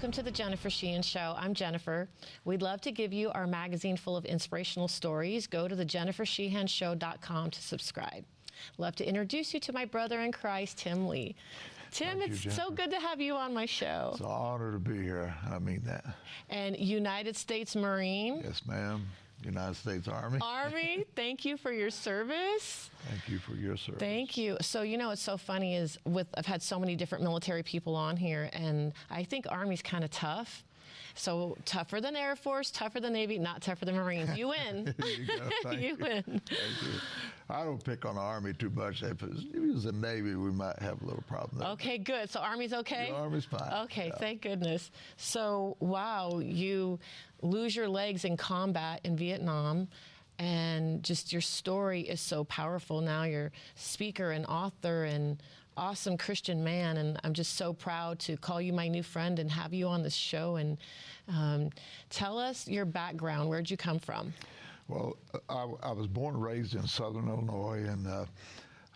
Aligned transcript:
Welcome 0.00 0.12
to 0.12 0.22
the 0.22 0.30
Jennifer 0.30 0.70
Sheehan 0.70 1.02
Show. 1.02 1.34
I'm 1.36 1.52
Jennifer. 1.52 2.08
We'd 2.46 2.62
love 2.62 2.80
to 2.80 2.90
give 2.90 3.12
you 3.12 3.28
our 3.32 3.46
magazine 3.46 3.98
full 3.98 4.16
of 4.16 4.24
inspirational 4.24 4.88
stories. 4.88 5.46
Go 5.46 5.68
to 5.68 5.76
the 5.76 5.84
jennifersheehanshow.com 5.84 7.50
to 7.50 7.60
subscribe. 7.60 8.24
Love 8.78 8.96
to 8.96 9.06
introduce 9.06 9.52
you 9.52 9.60
to 9.60 9.74
my 9.74 9.84
brother 9.84 10.20
in 10.22 10.32
Christ, 10.32 10.78
Tim 10.78 11.06
Lee. 11.06 11.36
Tim, 11.90 12.18
Thank 12.18 12.30
you, 12.30 12.38
it's 12.46 12.56
so 12.56 12.70
good 12.70 12.90
to 12.92 12.98
have 12.98 13.20
you 13.20 13.34
on 13.34 13.52
my 13.52 13.66
show. 13.66 14.12
It's 14.12 14.20
an 14.20 14.26
honor 14.26 14.72
to 14.72 14.78
be 14.78 15.02
here. 15.02 15.34
I 15.46 15.58
mean 15.58 15.82
that. 15.84 16.06
And 16.48 16.78
United 16.78 17.36
States 17.36 17.76
Marine 17.76 18.40
Yes, 18.42 18.62
ma'am. 18.66 19.06
United 19.44 19.76
States 19.76 20.08
Army. 20.08 20.38
Army, 20.42 21.04
thank 21.16 21.44
you 21.44 21.56
for 21.56 21.72
your 21.72 21.90
service. 21.90 22.90
Thank 23.08 23.28
you 23.28 23.38
for 23.38 23.54
your 23.54 23.76
service. 23.76 24.00
Thank 24.00 24.36
you. 24.36 24.56
So 24.60 24.82
you 24.82 24.98
know 24.98 25.08
what's 25.08 25.22
so 25.22 25.36
funny 25.36 25.76
is 25.76 25.98
with 26.04 26.26
I've 26.34 26.46
had 26.46 26.62
so 26.62 26.78
many 26.78 26.96
different 26.96 27.24
military 27.24 27.62
people 27.62 27.96
on 27.96 28.16
here, 28.16 28.50
and 28.52 28.92
I 29.10 29.24
think 29.24 29.46
Army's 29.48 29.82
kind 29.82 30.04
of 30.04 30.10
tough. 30.10 30.64
So 31.14 31.56
tougher 31.64 32.00
than 32.00 32.16
Air 32.16 32.36
Force, 32.36 32.70
tougher 32.70 33.00
than 33.00 33.12
Navy, 33.12 33.38
not 33.38 33.62
tougher 33.62 33.84
than 33.84 33.96
Marines. 33.96 34.36
You 34.36 34.48
win. 34.48 34.94
You 35.04 35.70
you 35.72 35.78
you. 35.88 35.96
win. 35.96 36.22
Thank 36.24 36.42
you. 36.48 37.00
I 37.48 37.64
don't 37.64 37.82
pick 37.82 38.04
on 38.06 38.14
the 38.14 38.20
Army 38.20 38.52
too 38.52 38.70
much. 38.70 39.02
If 39.02 39.22
it 39.22 39.28
was, 39.30 39.44
if 39.44 39.54
it 39.56 39.74
was 39.74 39.84
the 39.84 39.92
Navy, 39.92 40.34
we 40.36 40.50
might 40.52 40.78
have 40.78 41.02
a 41.02 41.04
little 41.04 41.24
problem. 41.26 41.58
there. 41.58 41.68
Okay, 41.70 41.98
good. 41.98 42.30
So 42.30 42.40
Army's 42.40 42.72
okay. 42.72 43.08
The 43.10 43.16
Army's 43.16 43.44
fine. 43.44 43.72
Okay, 43.84 44.06
Yeah. 44.06 44.18
thank 44.18 44.42
goodness. 44.42 44.90
So 45.16 45.76
wow, 45.80 46.38
you 46.38 46.98
lose 47.42 47.74
your 47.74 47.88
legs 47.88 48.24
in 48.24 48.36
combat 48.36 49.00
in 49.04 49.16
Vietnam. 49.16 49.88
And 50.38 51.02
just 51.02 51.32
your 51.32 51.42
story 51.42 52.00
is 52.00 52.18
so 52.20 52.44
powerful. 52.44 53.02
Now 53.02 53.24
you're 53.24 53.52
speaker 53.74 54.30
and 54.30 54.46
author 54.46 55.04
and 55.04 55.42
awesome 55.76 56.16
Christian 56.16 56.62
man, 56.62 56.96
and 56.98 57.18
I'm 57.24 57.32
just 57.32 57.56
so 57.56 57.72
proud 57.72 58.18
to 58.20 58.36
call 58.36 58.60
you 58.60 58.72
my 58.72 58.88
new 58.88 59.02
friend 59.02 59.38
and 59.38 59.50
have 59.50 59.72
you 59.72 59.86
on 59.86 60.02
this 60.02 60.14
show. 60.14 60.56
And 60.56 60.78
um, 61.28 61.70
tell 62.08 62.38
us 62.38 62.68
your 62.68 62.84
background. 62.84 63.48
Where'd 63.48 63.70
you 63.70 63.76
come 63.76 63.98
from? 63.98 64.32
Well, 64.88 65.16
I, 65.48 65.66
I 65.82 65.92
was 65.92 66.06
born 66.06 66.34
and 66.34 66.42
raised 66.42 66.74
in 66.74 66.86
Southern 66.86 67.28
Illinois, 67.28 67.84
and 67.86 68.06
uh, 68.06 68.24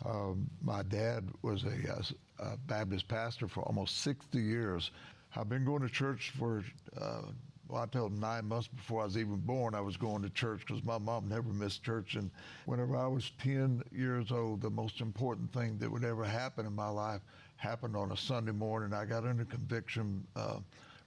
um, 0.05 0.48
my 0.62 0.83
dad 0.83 1.28
was 1.42 1.64
a, 1.64 1.92
uh, 1.92 2.53
a 2.53 2.56
Baptist 2.66 3.06
pastor 3.09 3.47
for 3.47 3.62
almost 3.62 4.03
60 4.03 4.38
years. 4.41 4.91
I've 5.36 5.48
been 5.48 5.64
going 5.64 5.83
to 5.83 5.88
church 5.88 6.33
for, 6.36 6.64
uh, 7.00 7.22
well, 7.68 7.82
I 7.82 7.86
told 7.86 8.12
him 8.12 8.20
nine 8.20 8.46
months 8.46 8.68
before 8.68 9.02
I 9.02 9.04
was 9.04 9.16
even 9.16 9.36
born, 9.36 9.74
I 9.74 9.80
was 9.80 9.96
going 9.96 10.22
to 10.22 10.30
church 10.30 10.64
because 10.66 10.84
my 10.84 10.98
mom 10.98 11.28
never 11.28 11.48
missed 11.48 11.82
church. 11.82 12.14
And 12.14 12.30
whenever 12.66 12.97
I 12.97 13.06
was 13.06 13.32
10 13.42 13.82
years 13.92 14.30
old, 14.30 14.60
the 14.60 14.70
most 14.70 15.00
important 15.00 15.52
thing 15.52 15.78
that 15.78 15.91
would 15.91 16.04
ever 16.04 16.24
happen 16.24 16.66
in 16.66 16.74
my 16.74 16.88
life 16.88 17.22
happened 17.56 17.97
on 17.97 18.12
a 18.12 18.16
Sunday 18.16 18.53
morning. 18.53 18.92
I 18.92 19.04
got 19.04 19.24
under 19.24 19.44
conviction, 19.44 20.26
uh, 20.36 20.58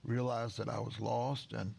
realized 0.04 0.58
that 0.58 0.70
I 0.70 0.80
was 0.80 1.00
lost, 1.00 1.54
and 1.54 1.74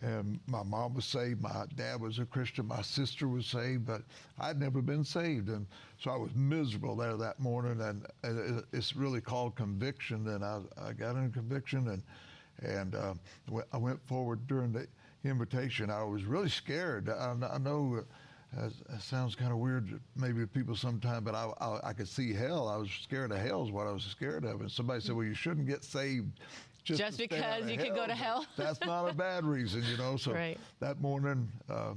and 0.00 0.38
my 0.46 0.62
mom 0.62 0.94
was 0.94 1.04
saved, 1.04 1.42
my 1.42 1.64
dad 1.74 2.00
was 2.00 2.20
a 2.20 2.24
Christian, 2.24 2.66
my 2.66 2.82
sister 2.82 3.26
was 3.26 3.46
saved, 3.46 3.84
but 3.84 4.02
I'd 4.38 4.60
never 4.60 4.80
been 4.80 5.04
saved, 5.04 5.48
and 5.48 5.66
so 6.00 6.12
I 6.12 6.16
was 6.16 6.30
miserable 6.36 6.94
there 6.94 7.16
that 7.16 7.40
morning, 7.40 7.80
and 7.80 8.06
it's 8.72 8.94
really 8.94 9.20
called 9.20 9.56
conviction, 9.56 10.28
and 10.28 10.44
I, 10.44 10.60
I 10.80 10.92
got 10.92 11.16
into 11.16 11.30
conviction, 11.30 11.88
and 11.88 12.02
and 12.62 12.94
uh, 12.94 13.14
I 13.72 13.76
went 13.76 14.04
forward 14.06 14.46
during 14.46 14.72
the 14.72 14.86
invitation. 15.24 15.90
I 15.90 16.02
was 16.04 16.24
really 16.24 16.48
scared. 16.48 17.08
I, 17.08 17.34
I 17.52 17.58
know. 17.58 18.04
Uh, 18.56 18.66
it 18.94 19.02
sounds 19.02 19.34
kind 19.34 19.52
of 19.52 19.58
weird, 19.58 19.88
to 19.90 20.00
maybe 20.16 20.40
to 20.40 20.46
people 20.46 20.74
sometimes, 20.74 21.22
but 21.22 21.34
I, 21.34 21.50
I, 21.60 21.90
I 21.90 21.92
could 21.92 22.08
see 22.08 22.32
hell. 22.32 22.66
I 22.66 22.76
was 22.78 22.88
scared 22.90 23.30
of 23.30 23.36
hell, 23.38 23.62
is 23.62 23.70
what 23.70 23.86
I 23.86 23.90
was 23.90 24.04
scared 24.04 24.44
of. 24.46 24.60
And 24.62 24.70
somebody 24.70 25.02
said, 25.02 25.14
"Well, 25.14 25.26
you 25.26 25.34
shouldn't 25.34 25.66
get 25.66 25.84
saved 25.84 26.40
just, 26.82 26.98
Just 26.98 27.18
to 27.18 27.24
stay 27.26 27.42
out 27.42 27.58
because 27.58 27.70
you 27.70 27.76
could 27.76 27.94
go 27.94 28.06
to 28.06 28.14
hell." 28.14 28.46
That's 28.56 28.80
not 28.80 29.06
a 29.06 29.12
bad 29.14 29.44
reason, 29.44 29.82
you 29.84 29.98
know. 29.98 30.16
So 30.16 30.32
Right. 30.32 30.58
that 30.80 30.98
morning, 30.98 31.52
uh, 31.68 31.92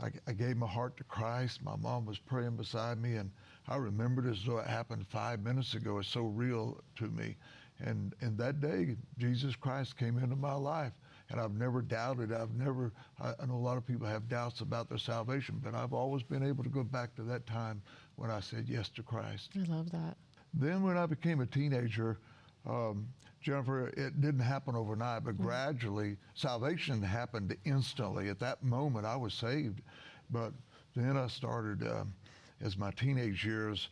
I, 0.00 0.10
I 0.28 0.32
gave 0.34 0.56
my 0.56 0.68
heart 0.68 0.96
to 0.98 1.04
Christ. 1.04 1.64
My 1.64 1.74
mom 1.74 2.06
was 2.06 2.18
praying 2.18 2.56
beside 2.56 3.02
me, 3.02 3.16
and 3.16 3.32
I 3.66 3.74
remembered 3.76 4.26
as 4.28 4.44
though 4.44 4.58
it 4.58 4.68
happened 4.68 5.04
five 5.08 5.40
minutes 5.40 5.74
ago. 5.74 5.98
It's 5.98 6.08
so 6.08 6.22
real 6.26 6.80
to 6.96 7.08
me. 7.08 7.36
And 7.80 8.14
and 8.20 8.38
that 8.38 8.60
day, 8.60 8.96
Jesus 9.18 9.54
Christ 9.54 9.96
came 9.98 10.18
into 10.18 10.36
my 10.36 10.54
life, 10.54 10.92
and 11.28 11.40
I've 11.40 11.54
never 11.54 11.82
doubted. 11.82 12.32
I've 12.32 12.54
never. 12.54 12.92
I, 13.20 13.34
I 13.40 13.46
know 13.46 13.54
a 13.54 13.56
lot 13.56 13.76
of 13.76 13.86
people 13.86 14.06
have 14.06 14.28
doubts 14.28 14.60
about 14.60 14.88
their 14.88 14.98
salvation, 14.98 15.60
but 15.62 15.74
I've 15.74 15.92
always 15.92 16.22
been 16.22 16.42
able 16.42 16.64
to 16.64 16.70
go 16.70 16.82
back 16.82 17.14
to 17.16 17.22
that 17.24 17.46
time 17.46 17.82
when 18.16 18.30
I 18.30 18.40
said 18.40 18.66
yes 18.68 18.88
to 18.90 19.02
Christ. 19.02 19.50
I 19.56 19.70
love 19.70 19.90
that. 19.92 20.16
Then 20.54 20.82
when 20.82 20.96
I 20.96 21.04
became 21.04 21.40
a 21.40 21.46
teenager, 21.46 22.18
um, 22.66 23.06
Jennifer, 23.42 23.88
it 23.88 24.20
didn't 24.20 24.40
happen 24.40 24.74
overnight, 24.74 25.24
but 25.24 25.36
gradually 25.36 26.16
salvation 26.34 27.02
happened 27.02 27.56
instantly. 27.64 28.28
At 28.28 28.38
that 28.40 28.62
moment, 28.64 29.04
I 29.04 29.16
was 29.16 29.34
saved. 29.34 29.82
But 30.30 30.52
then 30.96 31.16
I 31.16 31.28
started, 31.28 31.86
um, 31.86 32.12
as 32.60 32.76
my 32.76 32.90
teenage 32.90 33.44
years, 33.44 33.88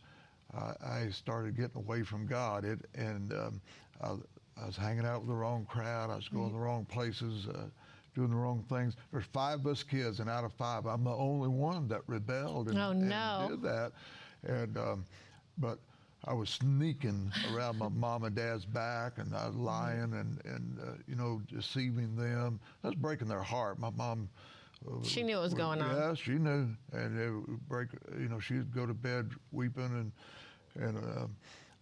uh, 0.53 0.73
I 0.85 1.09
started 1.09 1.55
getting 1.55 1.77
away 1.77 2.03
from 2.03 2.25
God. 2.27 2.65
It, 2.65 2.79
and 2.95 3.31
um, 3.33 3.61
I, 4.01 4.09
I 4.61 4.65
was 4.65 4.77
hanging 4.77 5.05
out 5.05 5.19
with 5.21 5.29
the 5.29 5.35
wrong 5.35 5.65
crowd. 5.65 6.09
I 6.09 6.15
was 6.15 6.27
going 6.27 6.47
to 6.47 6.53
the 6.53 6.59
wrong 6.59 6.85
places. 6.85 7.47
Uh, 7.47 7.65
Doing 8.15 8.29
the 8.29 8.37
wrong 8.37 8.63
things. 8.69 8.95
There's 9.11 9.25
five 9.25 9.59
of 9.59 9.67
us 9.67 9.83
kids, 9.83 10.21
and 10.21 10.29
out 10.29 10.45
of 10.45 10.53
five, 10.53 10.85
I'm 10.85 11.03
the 11.03 11.11
only 11.11 11.49
one 11.49 11.89
that 11.89 11.99
rebelled 12.07 12.69
and, 12.69 12.77
Oh, 12.79 12.91
and 12.91 13.09
did 13.49 13.61
that. 13.63 13.91
And 14.47 14.77
um, 14.77 15.05
but 15.57 15.79
I 16.23 16.31
was 16.33 16.49
sneaking 16.49 17.29
around 17.53 17.77
my 17.77 17.89
mom 17.89 18.23
and 18.23 18.33
dad's 18.33 18.63
back, 18.63 19.17
and 19.17 19.35
I 19.35 19.47
was 19.47 19.57
lying 19.57 20.13
and 20.13 20.39
and 20.45 20.79
uh, 20.79 20.91
you 21.09 21.15
know 21.17 21.41
deceiving 21.53 22.15
them. 22.15 22.61
I 22.85 22.87
was 22.87 22.95
breaking 22.95 23.27
their 23.27 23.43
heart. 23.43 23.79
My 23.79 23.89
mom. 23.89 24.29
She 25.03 25.23
knew 25.23 25.35
what 25.35 25.43
was 25.43 25.53
going 25.53 25.81
on. 25.81 25.95
Yeah, 25.95 26.13
she 26.13 26.31
knew, 26.31 26.69
and 26.91 27.19
it 27.19 27.31
would 27.31 27.67
break. 27.67 27.89
You 28.19 28.29
know, 28.29 28.39
she'd 28.39 28.73
go 28.73 28.85
to 28.85 28.93
bed 28.93 29.31
weeping, 29.51 30.11
and 30.75 30.83
and. 30.83 30.97
Uh, 30.97 31.27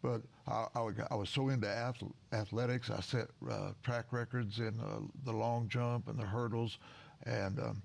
but 0.03 0.21
I, 0.47 0.65
I, 0.75 0.89
I 1.11 1.15
was 1.15 1.29
so 1.29 1.47
into 1.47 1.67
ath- 1.67 2.03
athletics. 2.33 2.89
I 2.89 2.99
set 2.99 3.29
uh, 3.49 3.69
track 3.83 4.07
records 4.11 4.59
in 4.59 4.77
uh, 4.81 4.99
the 5.23 5.31
long 5.31 5.69
jump 5.69 6.09
and 6.09 6.19
the 6.19 6.25
hurdles, 6.25 6.77
and 7.25 7.57
um, 7.57 7.81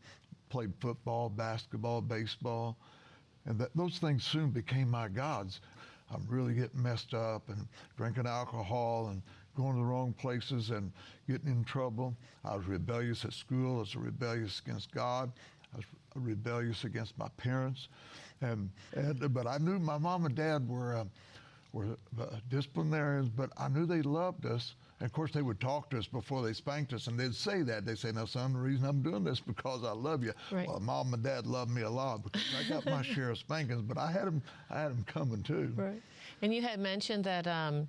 played 0.51 0.73
football, 0.81 1.29
basketball, 1.29 2.01
baseball. 2.01 2.77
And 3.47 3.57
that, 3.61 3.71
those 3.77 3.99
things 3.99 4.25
soon 4.25 4.51
became 4.51 4.91
my 4.91 5.07
gods. 5.07 5.61
I'm 6.13 6.27
really 6.29 6.55
getting 6.55 6.83
messed 6.83 7.15
up 7.15 7.49
and 7.49 7.69
drinking 7.97 8.27
alcohol 8.27 9.09
and 9.09 9.23
going 9.59 9.73
to 9.73 9.81
the 9.81 9.85
wrong 9.85 10.13
places 10.13 10.71
and 10.71 10.93
getting 11.29 11.49
in 11.49 11.65
trouble. 11.65 12.15
I 12.45 12.55
was 12.55 12.67
rebellious 12.67 13.25
at 13.25 13.33
school. 13.33 13.79
I 13.79 13.81
was 13.81 13.97
rebellious 13.97 14.61
against 14.65 14.93
God. 14.93 15.33
I 15.75 15.79
was 15.79 15.87
rebellious 16.15 16.85
against 16.85 17.19
my 17.19 17.29
parents. 17.37 17.89
And, 18.41 18.71
and 18.95 19.35
but 19.35 19.49
I 19.49 19.59
knew 19.59 19.81
my 19.81 19.99
mom 19.99 20.27
and 20.27 20.35
dad 20.37 20.69
were 20.69 20.95
uh, 20.95 21.05
were 21.73 21.97
uh, 22.21 22.27
disciplinarians, 22.49 23.29
but 23.29 23.51
I 23.59 23.69
knew 23.69 23.85
they 23.85 24.01
loved 24.01 24.47
us. 24.47 24.75
And 25.01 25.07
of 25.07 25.13
course, 25.13 25.33
they 25.33 25.43
would 25.43 25.61
talk 25.61 25.91
to 25.91 25.99
us 25.99 26.07
before 26.07 26.43
they 26.43 26.53
spanked 26.53 26.93
us, 26.93 27.09
and 27.09 27.19
they'd 27.19 27.35
say 27.35 27.63
that. 27.63 27.85
They'd 27.85 27.99
say, 27.99 28.13
"Now, 28.13 28.27
son, 28.27 28.53
the 28.53 28.61
reason 28.61 28.87
I'm 28.87 29.03
doing 29.03 29.25
this 29.25 29.39
is 29.39 29.45
because 29.45 29.83
I 29.85 29.91
love 29.93 30.23
you." 30.23 30.33
Right. 30.53 30.69
Well, 30.69 30.79
mom 30.81 31.13
and 31.15 31.23
dad 31.23 31.47
loved 31.47 31.73
me 31.73 31.83
a 31.83 31.91
lot 31.91 32.23
because 32.23 32.43
I 32.59 32.69
got 32.69 32.87
my 32.87 33.03
share 33.15 33.31
of 33.31 33.39
spankings, 33.39 33.83
but 33.83 33.99
I 33.99 34.11
had 34.13 34.27
them, 34.27 34.41
I 34.71 34.81
had 34.81 34.93
them 34.93 35.05
coming 35.07 35.43
too. 35.43 35.73
Right. 35.77 36.01
And 36.43 36.55
you 36.55 36.63
had 36.63 36.79
mentioned 36.79 37.25
that 37.25 37.47
um, 37.49 37.89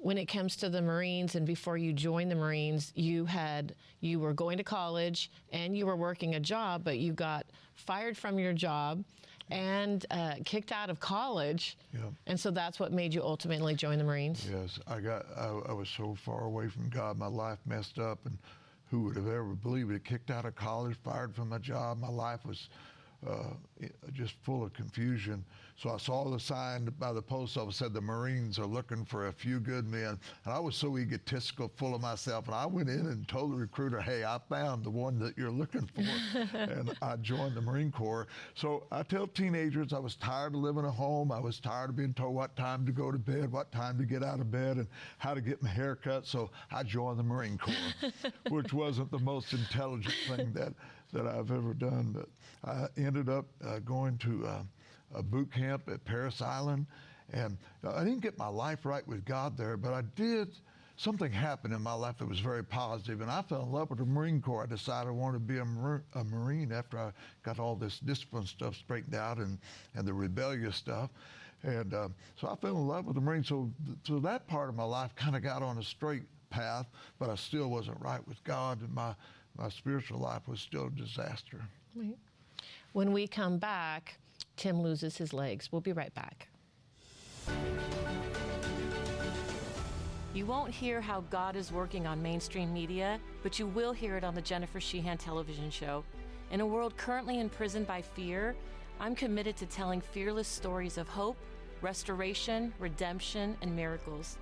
when 0.00 0.18
it 0.18 0.26
comes 0.26 0.56
to 0.56 0.68
the 0.68 0.80
Marines 0.80 1.34
and 1.34 1.46
before 1.46 1.76
you 1.76 1.92
joined 1.92 2.30
the 2.30 2.36
Marines, 2.36 2.92
you 2.94 3.24
had 3.24 3.74
you 4.00 4.20
were 4.20 4.32
going 4.32 4.56
to 4.58 4.64
college 4.64 5.30
and 5.52 5.76
you 5.76 5.86
were 5.86 5.96
working 5.96 6.36
a 6.36 6.40
job, 6.40 6.84
but 6.84 6.98
you 6.98 7.12
got 7.12 7.46
fired 7.74 8.16
from 8.16 8.38
your 8.38 8.52
job 8.52 9.04
and 9.50 10.06
uh, 10.10 10.34
kicked 10.44 10.72
out 10.72 10.90
of 10.90 11.00
college. 11.00 11.76
Yeah. 11.92 12.00
And 12.26 12.38
so 12.38 12.50
that's 12.50 12.78
what 12.78 12.92
made 12.92 13.14
you 13.14 13.22
ultimately 13.22 13.74
join 13.74 13.98
the 13.98 14.04
Marines. 14.04 14.48
Yes, 14.50 14.78
I 14.86 15.00
got. 15.00 15.26
I, 15.36 15.46
I 15.68 15.72
was 15.72 15.88
so 15.88 16.16
far 16.24 16.44
away 16.44 16.68
from 16.68 16.88
God. 16.90 17.18
My 17.18 17.26
life 17.26 17.58
messed 17.66 17.98
up, 17.98 18.18
and 18.26 18.36
who 18.90 19.02
would 19.04 19.16
have 19.16 19.26
ever 19.26 19.54
believed 19.54 19.92
it? 19.92 20.04
Kicked 20.04 20.30
out 20.30 20.44
of 20.44 20.54
college, 20.54 20.96
fired 21.02 21.34
from 21.34 21.48
my 21.48 21.58
job. 21.58 21.98
My 21.98 22.08
life 22.08 22.44
was 22.44 22.68
uh, 23.26 23.50
just 24.12 24.34
full 24.42 24.64
of 24.64 24.72
confusion. 24.74 25.44
So 25.78 25.90
I 25.90 25.96
saw 25.96 26.28
the 26.28 26.40
sign 26.40 26.92
by 26.98 27.12
the 27.12 27.22
post 27.22 27.56
office 27.56 27.76
said 27.76 27.94
the 27.94 28.00
Marines 28.00 28.58
are 28.58 28.66
looking 28.66 29.04
for 29.04 29.28
a 29.28 29.32
few 29.32 29.60
good 29.60 29.86
men, 29.86 30.18
and 30.44 30.52
I 30.52 30.58
was 30.58 30.74
so 30.74 30.98
egotistical, 30.98 31.70
full 31.76 31.94
of 31.94 32.00
myself, 32.00 32.46
and 32.46 32.56
I 32.56 32.66
went 32.66 32.88
in 32.88 33.06
and 33.06 33.28
told 33.28 33.52
the 33.52 33.56
recruiter, 33.56 34.00
"Hey, 34.00 34.24
I 34.24 34.40
found 34.48 34.82
the 34.82 34.90
one 34.90 35.20
that 35.20 35.38
you're 35.38 35.52
looking 35.52 35.86
for," 35.86 36.02
and 36.56 36.98
I 37.00 37.14
joined 37.14 37.54
the 37.54 37.60
Marine 37.60 37.92
Corps. 37.92 38.26
So 38.56 38.88
I 38.90 39.04
tell 39.04 39.28
teenagers 39.28 39.92
I 39.92 40.00
was 40.00 40.16
tired 40.16 40.56
of 40.56 40.62
living 40.62 40.84
at 40.84 40.94
home. 40.94 41.30
I 41.30 41.38
was 41.38 41.60
tired 41.60 41.90
of 41.90 41.96
being 41.96 42.12
told 42.12 42.34
what 42.34 42.56
time 42.56 42.84
to 42.84 42.90
go 42.90 43.12
to 43.12 43.18
bed, 43.18 43.52
what 43.52 43.70
time 43.70 43.98
to 43.98 44.04
get 44.04 44.24
out 44.24 44.40
of 44.40 44.50
bed, 44.50 44.78
and 44.78 44.88
how 45.18 45.32
to 45.32 45.40
get 45.40 45.62
my 45.62 45.68
hair 45.68 45.94
cut. 45.94 46.26
So 46.26 46.50
I 46.72 46.82
joined 46.82 47.20
the 47.20 47.22
Marine 47.22 47.56
Corps, 47.56 48.10
which 48.48 48.72
wasn't 48.72 49.12
the 49.12 49.20
most 49.20 49.52
intelligent 49.52 50.16
thing 50.26 50.52
that 50.54 50.72
that 51.12 51.28
I've 51.28 51.52
ever 51.52 51.72
done, 51.72 52.12
but 52.12 52.28
I 52.68 52.88
ended 52.96 53.28
up 53.28 53.46
uh, 53.64 53.78
going 53.78 54.18
to 54.18 54.46
uh, 54.46 54.62
a 55.14 55.22
boot 55.22 55.52
camp 55.52 55.88
at 55.88 56.04
Parris 56.04 56.42
Island, 56.42 56.86
and 57.32 57.56
I 57.84 58.04
didn't 58.04 58.20
get 58.20 58.38
my 58.38 58.48
life 58.48 58.84
right 58.84 59.06
with 59.06 59.24
God 59.24 59.56
there, 59.56 59.76
but 59.76 59.92
I 59.92 60.02
did. 60.16 60.48
Something 60.96 61.30
happened 61.30 61.72
in 61.72 61.80
my 61.80 61.92
life 61.92 62.18
that 62.18 62.28
was 62.28 62.40
very 62.40 62.64
positive, 62.64 63.20
and 63.20 63.30
I 63.30 63.42
fell 63.42 63.62
in 63.62 63.70
love 63.70 63.88
with 63.90 64.00
the 64.00 64.04
Marine 64.04 64.42
Corps. 64.42 64.64
I 64.64 64.66
decided 64.66 65.08
I 65.08 65.12
wanted 65.12 65.38
to 65.38 65.44
be 65.44 65.58
a, 65.58 65.64
Mar- 65.64 66.02
a 66.14 66.24
Marine 66.24 66.72
after 66.72 66.98
I 66.98 67.12
got 67.44 67.60
all 67.60 67.76
this 67.76 68.00
discipline 68.00 68.46
stuff 68.46 68.74
straightened 68.74 69.14
out 69.14 69.38
and, 69.38 69.58
and 69.94 70.08
the 70.08 70.12
rebellious 70.12 70.74
stuff. 70.74 71.10
And 71.62 71.94
uh, 71.94 72.08
so 72.40 72.48
I 72.48 72.56
fell 72.56 72.76
in 72.76 72.88
love 72.88 73.04
with 73.04 73.14
the 73.14 73.20
Marine. 73.20 73.44
So, 73.44 73.70
so 74.04 74.18
that 74.20 74.48
part 74.48 74.68
of 74.68 74.74
my 74.74 74.82
life 74.84 75.14
kind 75.14 75.36
of 75.36 75.42
got 75.42 75.62
on 75.62 75.78
a 75.78 75.82
straight 75.84 76.24
path, 76.50 76.86
but 77.20 77.30
I 77.30 77.36
still 77.36 77.68
wasn't 77.68 78.00
right 78.00 78.26
with 78.26 78.42
God, 78.42 78.80
and 78.80 78.92
my, 78.92 79.14
my 79.56 79.68
spiritual 79.68 80.18
life 80.18 80.48
was 80.48 80.60
still 80.60 80.86
a 80.86 80.90
disaster. 80.90 81.60
Right. 81.94 82.16
When 82.92 83.12
we 83.12 83.28
come 83.28 83.58
back, 83.58 84.18
Tim 84.58 84.82
loses 84.82 85.16
his 85.16 85.32
legs. 85.32 85.70
We'll 85.72 85.80
be 85.80 85.92
right 85.92 86.12
back. 86.14 86.48
You 90.34 90.44
won't 90.44 90.74
hear 90.74 91.00
how 91.00 91.22
God 91.30 91.56
is 91.56 91.72
working 91.72 92.06
on 92.06 92.22
mainstream 92.22 92.72
media, 92.74 93.18
but 93.42 93.58
you 93.58 93.66
will 93.66 93.92
hear 93.92 94.16
it 94.16 94.24
on 94.24 94.34
the 94.34 94.42
Jennifer 94.42 94.80
Sheehan 94.80 95.16
television 95.16 95.70
show. 95.70 96.04
In 96.50 96.60
a 96.60 96.66
world 96.66 96.96
currently 96.96 97.40
imprisoned 97.40 97.86
by 97.86 98.02
fear, 98.02 98.54
I'm 99.00 99.14
committed 99.14 99.56
to 99.58 99.66
telling 99.66 100.00
fearless 100.00 100.48
stories 100.48 100.98
of 100.98 101.08
hope, 101.08 101.36
restoration, 101.80 102.74
redemption, 102.78 103.56
and 103.62 103.74
miracles. 103.74 104.38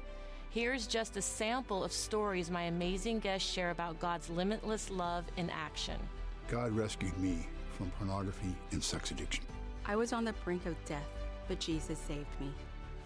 Here's 0.51 0.87
just 0.87 1.17
a 1.17 1.23
sample 1.23 1.85
of 1.85 1.93
stories 1.93 2.51
my 2.51 2.63
amazing 2.63 3.19
guests 3.19 3.51
share 3.51 3.71
about 3.71 4.01
God's 4.01 4.31
limitless 4.31 4.91
love 4.91 5.25
in 5.37 5.51
action. 5.51 5.97
God 6.49 6.73
rescued 6.73 7.17
me 7.19 7.47
from 7.77 7.91
pornography 7.99 8.55
and 8.73 8.83
sex 8.83 9.11
addiction. 9.11 9.45
I 9.89 9.95
was 9.95 10.13
on 10.13 10.25
the 10.25 10.33
brink 10.45 10.67
of 10.67 10.75
death, 10.85 11.07
but 11.47 11.61
Jesus 11.61 11.97
saved 11.97 12.41
me. 12.41 12.53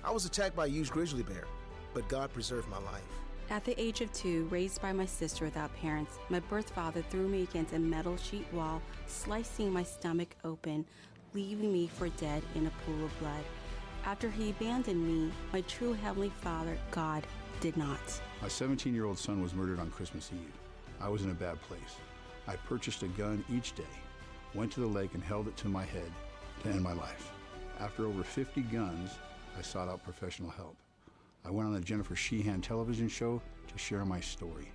I 0.02 0.10
was 0.10 0.24
attacked 0.24 0.56
by 0.56 0.64
a 0.64 0.70
huge 0.70 0.90
grizzly 0.90 1.22
bear, 1.22 1.44
but 1.92 2.08
God 2.08 2.32
preserved 2.32 2.70
my 2.70 2.78
life. 2.78 3.02
At 3.50 3.66
the 3.66 3.78
age 3.78 4.00
of 4.00 4.10
two, 4.14 4.46
raised 4.50 4.80
by 4.80 4.94
my 4.94 5.04
sister 5.04 5.44
without 5.44 5.76
parents, 5.76 6.18
my 6.30 6.40
birth 6.40 6.70
father 6.70 7.02
threw 7.02 7.28
me 7.28 7.42
against 7.42 7.74
a 7.74 7.78
metal 7.78 8.16
sheet 8.16 8.46
wall, 8.54 8.80
slicing 9.06 9.70
my 9.70 9.82
stomach 9.82 10.34
open, 10.42 10.86
leaving 11.34 11.70
me 11.70 11.86
for 11.86 12.08
dead 12.10 12.42
in 12.54 12.66
a 12.66 12.70
pool 12.86 13.04
of 13.04 13.18
blood. 13.18 13.44
After 14.06 14.30
he 14.30 14.48
abandoned 14.48 15.06
me, 15.06 15.30
my 15.52 15.60
true 15.62 15.92
Heavenly 15.92 16.32
Father, 16.40 16.78
God, 16.92 17.26
did 17.60 17.76
not. 17.76 18.00
My 18.40 18.48
17 18.48 18.94
year 18.94 19.04
old 19.04 19.18
son 19.18 19.42
was 19.42 19.52
murdered 19.52 19.80
on 19.80 19.90
Christmas 19.90 20.30
Eve. 20.32 20.54
I 20.98 21.10
was 21.10 21.24
in 21.24 21.30
a 21.30 21.34
bad 21.34 21.60
place. 21.60 21.96
I 22.48 22.56
purchased 22.56 23.02
a 23.02 23.08
gun 23.08 23.44
each 23.52 23.74
day, 23.74 23.82
went 24.54 24.72
to 24.72 24.80
the 24.80 24.86
lake, 24.86 25.12
and 25.12 25.22
held 25.22 25.46
it 25.46 25.56
to 25.58 25.68
my 25.68 25.84
head 25.84 26.10
to 26.62 26.68
end 26.68 26.82
my 26.82 26.92
life. 26.92 27.32
After 27.78 28.06
over 28.06 28.22
50 28.22 28.62
guns, 28.62 29.10
I 29.58 29.62
sought 29.62 29.88
out 29.88 30.02
professional 30.04 30.50
help. 30.50 30.76
I 31.44 31.50
went 31.50 31.68
on 31.68 31.74
the 31.74 31.80
Jennifer 31.80 32.14
Sheehan 32.14 32.60
television 32.60 33.08
show 33.08 33.40
to 33.68 33.78
share 33.78 34.04
my 34.04 34.20
story. 34.20 34.70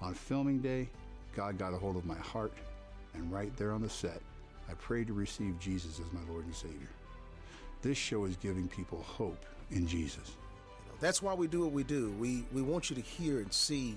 On 0.00 0.14
filming 0.14 0.60
day, 0.60 0.88
God 1.36 1.58
got 1.58 1.74
a 1.74 1.76
hold 1.76 1.96
of 1.96 2.04
my 2.04 2.18
heart, 2.18 2.52
and 3.14 3.30
right 3.30 3.54
there 3.56 3.72
on 3.72 3.82
the 3.82 3.88
set, 3.88 4.20
I 4.68 4.74
prayed 4.74 5.06
to 5.08 5.12
receive 5.12 5.58
Jesus 5.58 6.00
as 6.00 6.12
my 6.12 6.20
Lord 6.30 6.44
and 6.44 6.54
Savior. 6.54 6.88
This 7.82 7.98
show 7.98 8.24
is 8.24 8.36
giving 8.36 8.68
people 8.68 9.02
hope 9.02 9.44
in 9.70 9.86
Jesus. 9.86 10.36
That's 11.00 11.20
why 11.20 11.34
we 11.34 11.48
do 11.48 11.62
what 11.62 11.72
we 11.72 11.82
do. 11.82 12.12
We, 12.12 12.44
we 12.52 12.62
want 12.62 12.88
you 12.88 12.96
to 12.96 13.02
hear 13.02 13.40
and 13.40 13.52
see 13.52 13.96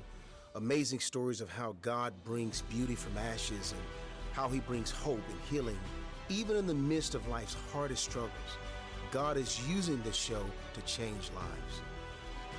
amazing 0.56 1.00
stories 1.00 1.40
of 1.40 1.52
how 1.52 1.76
God 1.82 2.14
brings 2.24 2.62
beauty 2.64 2.96
from 2.96 3.18
ashes 3.18 3.74
and 3.74 3.82
how 4.34 4.50
He 4.50 4.60
brings 4.60 4.90
hope 4.90 5.22
and 5.30 5.40
healing, 5.50 5.78
even 6.30 6.56
in 6.56 6.68
the 6.68 6.74
midst 6.74 7.16
of 7.16 7.28
life's 7.28 7.56
hardest 7.72 8.04
struggles. 8.04 8.32
God 9.12 9.38
is 9.38 9.62
using 9.68 10.02
this 10.02 10.16
show 10.16 10.44
to 10.74 10.82
change 10.82 11.30
lives. 11.36 11.82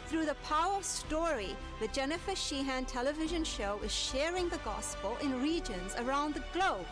Through 0.07 0.27
the 0.27 0.37
power 0.37 0.77
of 0.77 0.85
story, 0.85 1.57
the 1.81 1.89
Jennifer 1.89 2.37
Sheehan 2.37 2.85
television 2.85 3.43
show 3.43 3.81
is 3.85 3.93
sharing 3.93 4.49
the 4.49 4.59
gospel 4.59 5.17
in 5.21 5.43
regions 5.43 5.97
around 5.99 6.35
the 6.35 6.45
globe. 6.53 6.87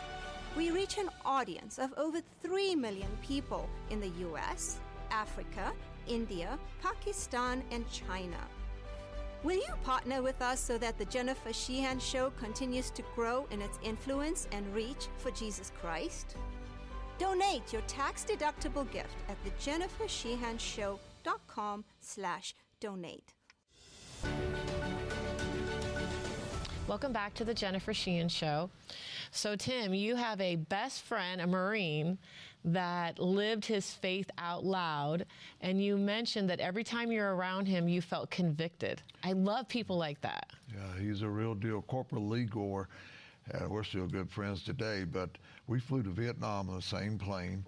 We 0.57 0.71
reach 0.71 0.97
an 0.97 1.09
audience 1.25 1.79
of 1.79 1.93
over 1.97 2.19
3 2.43 2.75
million 2.75 3.09
people 3.21 3.69
in 3.89 4.01
the 4.01 4.11
US, 4.27 4.79
Africa, 5.11 5.71
India, 6.07 6.59
Pakistan, 6.81 7.63
and 7.71 7.89
China. 7.89 8.37
Will 9.43 9.57
you 9.57 9.73
partner 9.83 10.21
with 10.21 10.41
us 10.41 10.59
so 10.59 10.77
that 10.79 10.97
the 10.97 11.05
Jennifer 11.05 11.53
Sheehan 11.53 11.99
Show 11.99 12.31
continues 12.31 12.89
to 12.91 13.03
grow 13.15 13.45
in 13.51 13.61
its 13.61 13.77
influence 13.83 14.47
and 14.51 14.73
reach 14.73 15.07
for 15.17 15.31
Jesus 15.31 15.71
Christ? 15.79 16.35
Donate 17.17 17.71
your 17.71 17.81
tax-deductible 17.83 18.91
gift 18.91 19.15
at 19.29 19.37
thejennifersheehanshow.com 19.45 21.85
slash 21.99 22.55
donate. 22.79 23.33
Welcome 26.87 27.13
back 27.13 27.33
to 27.35 27.43
the 27.43 27.53
Jennifer 27.53 27.93
Sheehan 27.93 28.29
Show. 28.29 28.69
So, 29.31 29.55
Tim, 29.55 29.93
you 29.93 30.15
have 30.15 30.39
a 30.39 30.55
best 30.55 31.01
friend, 31.01 31.41
a 31.41 31.47
Marine, 31.47 32.19
that 32.63 33.17
lived 33.17 33.65
his 33.65 33.91
faith 33.91 34.29
out 34.37 34.63
loud, 34.63 35.25
and 35.61 35.83
you 35.83 35.97
mentioned 35.97 36.49
that 36.49 36.59
every 36.59 36.83
time 36.83 37.11
you're 37.11 37.35
around 37.35 37.67
him, 37.67 37.87
you 37.87 38.01
felt 38.01 38.29
convicted. 38.29 39.01
I 39.23 39.31
love 39.31 39.67
people 39.67 39.97
like 39.97 40.21
that. 40.21 40.51
Yeah, 40.71 40.99
he's 40.99 41.21
a 41.21 41.29
real 41.29 41.55
deal. 41.55 41.81
Corporal 41.83 42.27
Lee 42.27 42.45
Gore, 42.45 42.87
uh, 43.53 43.67
we're 43.67 43.83
still 43.83 44.07
good 44.07 44.29
friends 44.29 44.63
today, 44.63 45.05
but 45.05 45.29
we 45.67 45.79
flew 45.79 46.03
to 46.03 46.09
Vietnam 46.09 46.69
on 46.69 46.75
the 46.75 46.81
same 46.81 47.17
plane, 47.17 47.65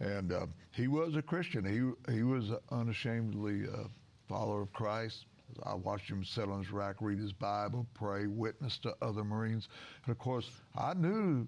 and 0.00 0.32
uh, 0.32 0.46
he 0.72 0.88
was 0.88 1.16
a 1.16 1.22
Christian. 1.22 1.64
He 1.64 2.12
he 2.12 2.22
was 2.22 2.50
unashamedly 2.70 3.64
a 3.64 3.88
follower 4.28 4.62
of 4.62 4.72
Christ. 4.72 5.26
I 5.62 5.74
watched 5.74 6.10
him 6.10 6.24
sit 6.24 6.48
on 6.48 6.62
his 6.62 6.72
rack, 6.72 6.96
read 7.00 7.18
his 7.18 7.32
Bible, 7.32 7.86
pray, 7.94 8.26
witness 8.26 8.78
to 8.78 8.96
other 9.02 9.24
Marines. 9.24 9.68
And 10.04 10.12
of 10.12 10.18
course, 10.18 10.50
I 10.76 10.94
knew 10.94 11.46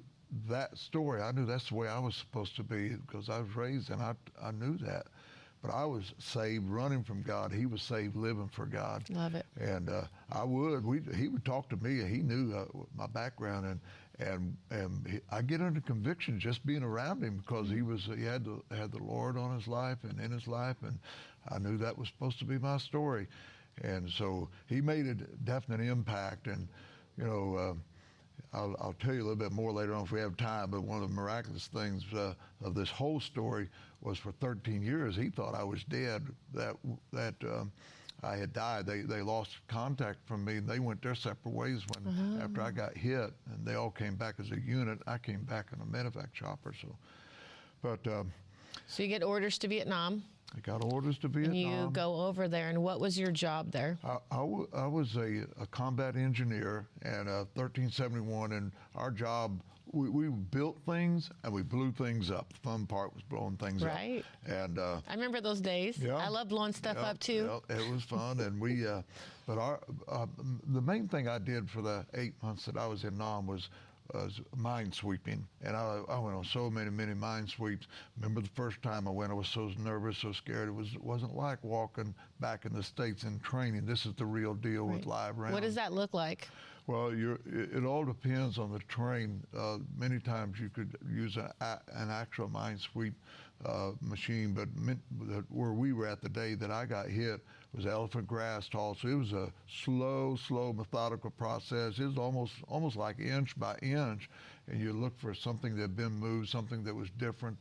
that 0.48 0.76
story. 0.76 1.22
I 1.22 1.32
knew 1.32 1.46
that's 1.46 1.68
the 1.68 1.74
way 1.74 1.88
I 1.88 1.98
was 1.98 2.14
supposed 2.14 2.56
to 2.56 2.62
be 2.62 2.90
because 2.90 3.28
I 3.28 3.40
was 3.40 3.56
raised 3.56 3.90
and 3.90 4.02
I, 4.02 4.14
I 4.42 4.50
knew 4.52 4.76
that. 4.78 5.06
But 5.62 5.72
I 5.72 5.84
was 5.84 6.14
saved 6.18 6.68
running 6.68 7.02
from 7.02 7.22
God. 7.22 7.50
He 7.50 7.66
was 7.66 7.82
saved 7.82 8.14
living 8.14 8.48
for 8.48 8.66
God. 8.66 9.08
Love 9.10 9.34
it. 9.34 9.46
And 9.58 9.88
uh, 9.88 10.02
I 10.30 10.44
would. 10.44 10.84
We, 10.84 11.00
he 11.16 11.28
would 11.28 11.44
talk 11.44 11.68
to 11.70 11.76
me. 11.76 12.04
He 12.08 12.18
knew 12.18 12.54
uh, 12.54 12.66
my 12.96 13.06
background, 13.06 13.66
and 13.66 13.80
and 14.18 14.56
and 14.70 15.06
he, 15.06 15.20
I 15.30 15.42
get 15.42 15.60
under 15.60 15.80
conviction 15.80 16.40
just 16.40 16.64
being 16.64 16.82
around 16.82 17.22
him 17.22 17.38
because 17.38 17.68
he 17.68 17.82
was 17.82 18.08
he 18.16 18.24
had 18.24 18.44
the 18.44 18.60
had 18.74 18.92
the 18.92 19.02
Lord 19.02 19.36
on 19.36 19.54
his 19.54 19.68
life 19.68 19.98
and 20.02 20.18
in 20.20 20.30
his 20.30 20.46
life, 20.46 20.76
and 20.82 20.98
I 21.48 21.58
knew 21.58 21.76
that 21.78 21.96
was 21.96 22.08
supposed 22.08 22.38
to 22.40 22.44
be 22.44 22.58
my 22.58 22.78
story. 22.78 23.26
And 23.82 24.10
so 24.10 24.48
he 24.66 24.80
made 24.80 25.06
a 25.06 25.14
definite 25.14 25.80
impact. 25.80 26.46
And, 26.46 26.68
you 27.18 27.24
know, 27.24 27.56
uh, 27.56 28.56
I'll, 28.56 28.76
I'll, 28.80 28.96
tell 29.00 29.12
you 29.12 29.20
a 29.20 29.26
little 29.26 29.36
bit 29.36 29.52
more 29.52 29.72
later 29.72 29.94
on 29.94 30.04
if 30.04 30.12
we 30.12 30.20
have 30.20 30.36
time, 30.36 30.70
but 30.70 30.82
one 30.82 31.02
of 31.02 31.08
the 31.08 31.14
miraculous 31.14 31.66
things 31.66 32.02
uh, 32.14 32.34
of 32.64 32.74
this 32.74 32.90
whole 32.90 33.20
story 33.20 33.68
was 34.00 34.18
for 34.18 34.32
13 34.32 34.82
years, 34.82 35.16
he 35.16 35.28
thought 35.28 35.54
I 35.54 35.64
was 35.64 35.84
dead, 35.84 36.26
that, 36.54 36.76
that 37.12 37.34
um, 37.42 37.72
I 38.22 38.36
had 38.36 38.52
died. 38.52 38.86
They, 38.86 39.02
they 39.02 39.20
lost 39.22 39.50
contact 39.68 40.18
from 40.26 40.44
me. 40.44 40.58
They 40.58 40.78
went 40.78 41.02
their 41.02 41.14
separate 41.14 41.54
ways 41.54 41.82
when 41.94 42.06
uh-huh. 42.06 42.44
after 42.44 42.62
I 42.62 42.70
got 42.70 42.96
hit, 42.96 43.32
and 43.52 43.64
they 43.64 43.74
all 43.74 43.90
came 43.90 44.14
back 44.16 44.36
as 44.38 44.50
a 44.50 44.60
unit. 44.60 44.98
I 45.06 45.18
came 45.18 45.42
back 45.42 45.66
in 45.72 45.80
a 45.80 45.84
medevac 45.84 46.32
chopper. 46.32 46.72
So, 46.80 46.96
but 47.82 48.06
um, 48.06 48.32
so 48.86 49.02
you 49.02 49.08
get 49.08 49.22
orders 49.22 49.58
to 49.58 49.68
Vietnam. 49.68 50.22
I 50.56 50.60
got 50.60 50.82
orders 50.84 51.18
to 51.18 51.28
Vietnam. 51.28 51.54
And 51.54 51.82
you 51.84 51.90
go 51.92 52.22
over 52.22 52.48
there, 52.48 52.68
and 52.68 52.82
what 52.82 53.00
was 53.00 53.18
your 53.18 53.32
job 53.32 53.72
there? 53.72 53.98
I, 54.04 54.16
I, 54.30 54.36
w- 54.36 54.68
I 54.72 54.86
was 54.86 55.16
a, 55.16 55.44
a 55.60 55.66
combat 55.70 56.16
engineer 56.16 56.86
and 57.02 57.28
a 57.28 57.46
1371, 57.54 58.52
and 58.52 58.72
our 58.94 59.10
job 59.10 59.60
we, 59.92 60.08
we 60.08 60.28
built 60.28 60.78
things 60.86 61.30
and 61.44 61.52
we 61.52 61.62
blew 61.62 61.92
things 61.92 62.30
up. 62.30 62.52
The 62.52 62.58
fun 62.60 62.86
part 62.86 63.14
was 63.14 63.22
blowing 63.22 63.56
things 63.56 63.82
Right. 63.84 64.22
up. 64.46 64.50
Right. 64.50 64.56
And 64.64 64.78
uh, 64.78 65.00
I 65.08 65.14
remember 65.14 65.40
those 65.40 65.60
days. 65.60 65.98
Yeah. 65.98 66.16
I 66.16 66.28
love 66.28 66.48
blowing 66.48 66.72
stuff 66.72 66.96
yeah, 67.00 67.06
up 67.10 67.18
too. 67.18 67.50
yeah, 67.70 67.76
it 67.76 67.90
was 67.92 68.02
fun, 68.02 68.40
and 68.40 68.60
we. 68.60 68.86
Uh, 68.86 69.02
but 69.46 69.58
our 69.58 69.80
uh, 70.08 70.26
the 70.68 70.80
main 70.82 71.06
thing 71.08 71.28
I 71.28 71.38
did 71.38 71.70
for 71.70 71.82
the 71.82 72.04
eight 72.14 72.34
months 72.42 72.64
that 72.66 72.76
I 72.76 72.86
was 72.86 73.04
in 73.04 73.16
Nam 73.18 73.46
was. 73.46 73.68
Was 74.14 74.40
mine 74.56 74.92
sweeping, 74.92 75.46
and 75.62 75.76
I, 75.76 76.00
I 76.08 76.18
went 76.18 76.36
on 76.36 76.44
so 76.44 76.70
many, 76.70 76.90
many 76.90 77.12
mine 77.12 77.46
sweeps. 77.46 77.86
Remember 78.16 78.40
the 78.40 78.48
first 78.54 78.80
time 78.82 79.06
I 79.08 79.10
went, 79.10 79.30
I 79.30 79.34
was 79.34 79.48
so 79.48 79.70
nervous, 79.78 80.18
so 80.18 80.32
scared. 80.32 80.68
It 80.68 80.74
was 80.74 80.94
it 80.94 81.02
wasn't 81.02 81.34
like 81.34 81.62
walking 81.62 82.14
back 82.40 82.64
in 82.64 82.72
the 82.72 82.82
states 82.82 83.24
in 83.24 83.40
training. 83.40 83.84
This 83.84 84.06
is 84.06 84.14
the 84.14 84.24
real 84.24 84.54
deal 84.54 84.84
with 84.84 85.06
live 85.06 85.38
rounds. 85.38 85.54
What 85.54 85.62
does 85.62 85.74
that 85.74 85.92
look 85.92 86.14
like? 86.14 86.48
Well, 86.86 87.12
you're, 87.12 87.40
it, 87.46 87.78
it 87.78 87.84
all 87.84 88.04
depends 88.04 88.58
on 88.58 88.72
the 88.72 88.78
terrain. 88.88 89.42
Uh, 89.56 89.78
many 89.98 90.20
times 90.20 90.60
you 90.60 90.68
could 90.68 90.96
use 91.12 91.36
a, 91.36 91.52
a, 91.60 91.80
an 91.94 92.10
actual 92.10 92.48
mine 92.48 92.78
sweep 92.78 93.14
uh, 93.64 93.90
machine, 94.00 94.52
but 94.52 94.68
min, 94.76 95.00
where 95.48 95.72
we 95.72 95.92
were 95.92 96.06
at 96.06 96.20
the 96.22 96.28
day 96.28 96.54
that 96.54 96.70
I 96.70 96.86
got 96.86 97.08
hit 97.08 97.40
was 97.76 97.86
elephant 97.86 98.26
grass 98.26 98.68
tall. 98.68 98.94
So 98.94 99.08
it 99.08 99.14
was 99.14 99.32
a 99.32 99.52
slow, 99.68 100.36
slow, 100.36 100.72
methodical 100.72 101.30
process. 101.30 101.98
It 101.98 102.06
was 102.06 102.16
almost 102.18 102.54
almost 102.68 102.96
like 102.96 103.18
inch 103.20 103.58
by 103.58 103.76
inch, 103.82 104.30
and 104.68 104.80
you 104.80 104.92
look 104.92 105.18
for 105.18 105.34
something 105.34 105.76
that 105.76 105.82
had 105.82 105.96
been 105.96 106.12
moved, 106.12 106.48
something 106.48 106.82
that 106.84 106.94
was 106.94 107.10
different. 107.18 107.58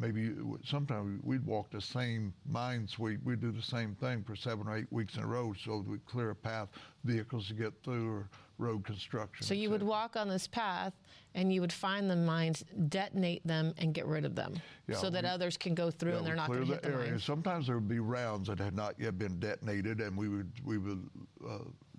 Maybe 0.00 0.32
sometimes 0.64 1.20
we'd 1.24 1.44
walk 1.44 1.70
the 1.70 1.80
same 1.80 2.32
mine 2.48 2.86
sweep. 2.86 3.20
We'd 3.24 3.40
do 3.40 3.50
the 3.50 3.60
same 3.60 3.96
thing 3.96 4.22
for 4.22 4.36
seven 4.36 4.68
or 4.68 4.76
eight 4.76 4.92
weeks 4.92 5.16
in 5.16 5.24
a 5.24 5.26
row, 5.26 5.52
so 5.60 5.84
we'd 5.86 6.06
clear 6.06 6.30
a 6.30 6.36
path, 6.36 6.68
vehicles 7.04 7.48
to 7.48 7.54
get 7.54 7.72
through, 7.82 8.08
or 8.08 8.30
road 8.58 8.84
construction. 8.84 9.46
So 9.46 9.54
you 9.54 9.70
would 9.70 9.82
walk 9.82 10.16
on 10.16 10.28
this 10.28 10.46
path 10.46 10.92
and 11.34 11.52
you 11.52 11.60
would 11.60 11.72
find 11.72 12.10
the 12.10 12.16
mines, 12.16 12.64
detonate 12.88 13.46
them, 13.46 13.72
and 13.78 13.94
get 13.94 14.06
rid 14.06 14.24
of 14.24 14.34
them, 14.34 14.54
Yeah, 14.88 14.96
so 14.96 15.08
that 15.10 15.24
others 15.24 15.56
can 15.56 15.74
go 15.74 15.90
through 15.90 16.12
Yeah, 16.12 16.18
and 16.18 16.26
they're 16.26 16.34
not 16.36 16.48
going 16.48 16.60
to 16.60 16.66
hit 16.66 16.82
the 16.82 16.88
the 16.88 16.94
area. 16.94 17.10
mines. 17.12 17.24
Sometimes 17.24 17.66
there 17.66 17.76
would 17.76 17.88
be 17.88 18.00
rounds 18.00 18.48
that 18.48 18.58
had 18.58 18.74
not 18.74 18.98
yet 18.98 19.18
been 19.18 19.38
detonated, 19.38 20.00
and 20.00 20.16
we 20.16 20.28
would 20.28 20.50
we 20.64 20.78
would 20.78 21.08
uh, 21.48 21.58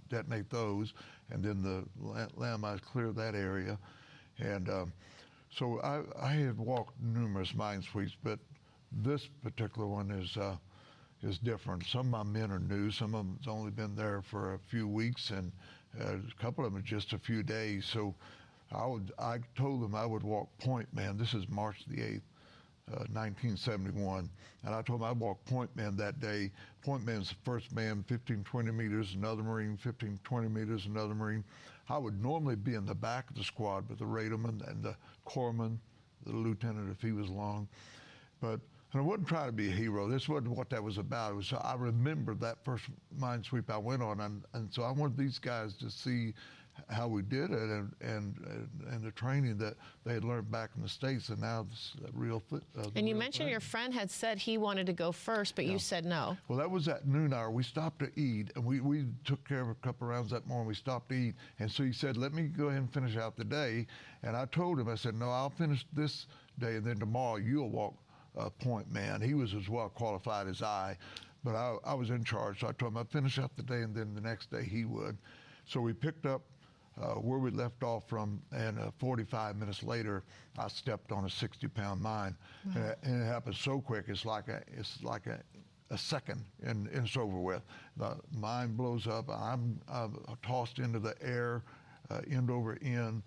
detonate 0.09 0.49
those, 0.49 0.93
and 1.31 1.43
then 1.43 1.61
the 1.61 1.85
la- 1.99 2.27
landmines 2.37 2.81
clear 2.81 3.11
that 3.13 3.35
area, 3.35 3.77
and 4.39 4.69
um, 4.69 4.93
so 5.51 5.79
I 5.81 6.01
I 6.21 6.33
had 6.33 6.57
walked 6.57 6.99
numerous 7.01 7.53
mine 7.55 7.81
sweeps, 7.81 8.15
but 8.23 8.39
this 8.91 9.27
particular 9.41 9.87
one 9.87 10.11
is. 10.11 10.35
Uh, 10.35 10.57
is 11.23 11.37
different. 11.37 11.85
Some 11.85 12.13
of 12.13 12.25
my 12.25 12.39
men 12.39 12.51
are 12.51 12.59
new. 12.59 12.91
Some 12.91 13.15
of 13.15 13.25
them's 13.25 13.47
only 13.47 13.71
been 13.71 13.95
there 13.95 14.21
for 14.21 14.53
a 14.53 14.59
few 14.59 14.87
weeks, 14.87 15.31
and 15.31 15.51
uh, 15.99 16.15
a 16.15 16.41
couple 16.41 16.65
of 16.65 16.73
them 16.73 16.83
just 16.83 17.13
a 17.13 17.19
few 17.19 17.43
days. 17.43 17.85
So, 17.85 18.15
I 18.71 18.85
would. 18.85 19.11
I 19.17 19.39
told 19.55 19.81
them 19.81 19.95
I 19.95 20.05
would 20.05 20.23
walk 20.23 20.49
Point 20.59 20.93
Man. 20.93 21.17
This 21.17 21.33
is 21.33 21.49
March 21.49 21.83
the 21.87 22.01
eighth, 22.01 22.23
uh, 22.91 23.05
1971. 23.11 24.29
And 24.63 24.75
I 24.75 24.81
told 24.81 25.01
him 25.01 25.07
I'd 25.07 25.19
walk 25.19 25.43
Point 25.45 25.75
Man 25.75 25.95
that 25.97 26.19
day. 26.19 26.51
Point 26.83 27.05
Man's 27.05 27.29
the 27.29 27.35
first 27.43 27.73
man, 27.73 28.03
15, 28.07 28.43
20 28.43 28.71
meters, 28.71 29.15
another 29.15 29.41
Marine, 29.43 29.77
15, 29.77 30.19
20 30.23 30.49
meters, 30.49 30.85
another 30.85 31.15
Marine. 31.15 31.43
I 31.89 31.97
would 31.97 32.21
normally 32.21 32.55
be 32.55 32.75
in 32.75 32.85
the 32.85 32.93
back 32.93 33.29
of 33.31 33.35
the 33.35 33.43
squad 33.43 33.89
with 33.89 33.97
the 33.99 34.05
radarman 34.05 34.61
and 34.69 34.83
the 34.83 34.95
corpsman, 35.25 35.79
the 36.25 36.33
lieutenant 36.33 36.91
if 36.91 37.01
he 37.01 37.11
was 37.11 37.29
long, 37.29 37.67
But 38.39 38.59
and 38.91 39.01
I 39.01 39.05
wasn't 39.05 39.27
trying 39.27 39.47
to 39.47 39.51
be 39.51 39.67
a 39.67 39.71
hero. 39.71 40.07
This 40.07 40.27
wasn't 40.27 40.49
what 40.51 40.69
that 40.71 40.83
was 40.83 40.97
about. 40.97 41.31
It 41.31 41.35
was 41.35 41.53
I 41.53 41.75
remember 41.77 42.33
that 42.35 42.63
first 42.63 42.85
mine 43.17 43.43
sweep 43.43 43.69
I 43.69 43.77
went 43.77 44.01
on, 44.01 44.19
and, 44.21 44.43
and 44.53 44.73
so 44.73 44.83
I 44.83 44.91
wanted 44.91 45.17
these 45.17 45.37
guys 45.39 45.75
to 45.77 45.89
see 45.91 46.33
how 46.87 47.07
we 47.07 47.21
did 47.21 47.51
it 47.51 47.59
and 47.59 47.93
and 48.01 48.67
and, 48.89 49.03
the 49.03 49.11
training 49.11 49.57
that 49.57 49.75
they 50.05 50.13
had 50.13 50.23
learned 50.23 50.49
back 50.49 50.71
in 50.75 50.81
the 50.81 50.89
states, 50.89 51.29
and 51.29 51.39
now 51.41 51.67
it's 51.69 51.93
a 52.07 52.09
real. 52.17 52.41
Th- 52.49 52.61
uh, 52.77 52.83
And 52.95 53.07
you 53.07 53.13
real 53.15 53.19
mentioned 53.19 53.45
thing. 53.47 53.51
your 53.51 53.59
friend 53.59 53.93
had 53.93 54.09
said 54.09 54.37
he 54.37 54.57
wanted 54.57 54.85
to 54.87 54.93
go 54.93 55.11
first, 55.11 55.55
but 55.55 55.65
you 55.65 55.77
said 55.77 56.05
no. 56.05 56.37
Well, 56.47 56.57
that 56.57 56.71
was 56.71 56.87
at 56.87 57.05
noon 57.07 57.33
hour. 57.33 57.51
We 57.51 57.63
stopped 57.63 57.99
to 57.99 58.11
eat, 58.19 58.51
and 58.55 58.63
we, 58.65 58.79
we 58.79 59.05
took 59.25 59.45
care 59.47 59.61
of 59.61 59.69
a 59.69 59.75
couple 59.75 60.07
rounds 60.07 60.31
that 60.31 60.47
morning. 60.47 60.67
We 60.67 60.73
stopped 60.73 61.09
to 61.09 61.15
eat, 61.15 61.35
and 61.59 61.69
so 61.69 61.83
he 61.83 61.91
said, 61.91 62.17
"Let 62.17 62.33
me 62.33 62.43
go 62.43 62.67
ahead 62.67 62.79
and 62.79 62.93
finish 62.93 63.17
out 63.17 63.35
the 63.35 63.45
day." 63.45 63.85
And 64.23 64.35
I 64.35 64.45
told 64.45 64.79
him, 64.79 64.87
I 64.89 64.95
said, 64.95 65.15
"No, 65.15 65.29
I'll 65.29 65.49
finish 65.51 65.85
this 65.93 66.27
day, 66.59 66.75
and 66.77 66.85
then 66.85 66.97
tomorrow 66.97 67.35
you'll 67.37 67.69
walk 67.69 67.95
uh, 68.37 68.49
Point 68.49 68.91
Man." 68.91 69.21
He 69.21 69.33
was 69.33 69.53
as 69.53 69.69
well 69.69 69.89
qualified 69.89 70.47
as 70.47 70.61
I, 70.61 70.97
but 71.43 71.55
I, 71.55 71.77
I 71.85 71.93
was 71.93 72.09
in 72.09 72.23
charge, 72.23 72.61
so 72.61 72.67
I 72.67 72.71
told 72.73 72.93
him 72.93 72.97
I'd 72.97 73.09
finish 73.09 73.39
out 73.39 73.55
the 73.55 73.63
day, 73.63 73.81
and 73.81 73.95
then 73.95 74.13
the 74.13 74.21
next 74.21 74.51
day 74.51 74.63
he 74.63 74.85
would. 74.85 75.17
So 75.65 75.81
we 75.81 75.93
picked 75.93 76.25
up 76.25 76.41
uh, 77.01 77.13
where 77.13 77.39
we 77.39 77.51
left 77.51 77.83
off 77.83 78.07
from, 78.09 78.41
and 78.51 78.77
uh, 78.79 78.91
45 78.97 79.55
minutes 79.55 79.83
later, 79.83 80.23
I 80.57 80.67
stepped 80.67 81.11
on 81.11 81.23
a 81.23 81.27
60-pound 81.27 82.01
mine, 82.01 82.35
and, 82.75 82.83
it, 82.83 82.99
and 83.03 83.21
it 83.21 83.25
happened 83.25 83.55
so 83.55 83.79
quick. 83.79 84.05
It's 84.07 84.25
like 84.25 84.47
a, 84.49 84.61
it's 84.77 85.01
like 85.01 85.27
a, 85.27 85.39
a 85.91 85.97
second, 85.97 86.43
and, 86.61 86.87
and 86.87 87.05
it's 87.07 87.15
over 87.15 87.39
with. 87.39 87.61
The 87.97 88.17
mine 88.35 88.75
blows 88.75 89.07
up. 89.07 89.29
I'm, 89.29 89.79
I'm 89.87 90.17
tossed 90.43 90.79
into 90.79 90.99
the 90.99 91.15
air, 91.21 91.63
uh, 92.09 92.21
end 92.29 92.51
over 92.51 92.77
end. 92.81 93.23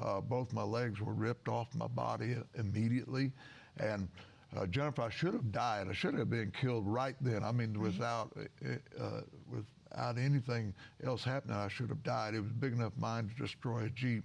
Uh, 0.00 0.20
both 0.20 0.52
my 0.52 0.62
legs 0.62 1.00
were 1.00 1.14
ripped 1.14 1.48
off 1.48 1.74
my 1.74 1.88
body 1.88 2.36
immediately, 2.54 3.32
and 3.78 4.08
uh, 4.54 4.66
Jennifer, 4.66 5.02
I 5.02 5.10
should 5.10 5.32
have 5.32 5.50
died. 5.50 5.88
I 5.88 5.92
should 5.92 6.14
have 6.14 6.30
been 6.30 6.52
killed 6.60 6.86
right 6.86 7.16
then. 7.20 7.42
I 7.42 7.52
mean, 7.52 7.78
without 7.80 8.36
uh, 8.64 9.20
without 9.50 10.18
anything 10.18 10.74
else 11.04 11.24
happening, 11.24 11.56
I 11.56 11.68
should 11.68 11.88
have 11.88 12.02
died. 12.02 12.34
It 12.34 12.40
was 12.40 12.52
big 12.52 12.72
enough 12.72 12.92
mine 12.98 13.28
to 13.28 13.42
destroy 13.42 13.84
a 13.84 13.90
jeep. 13.90 14.24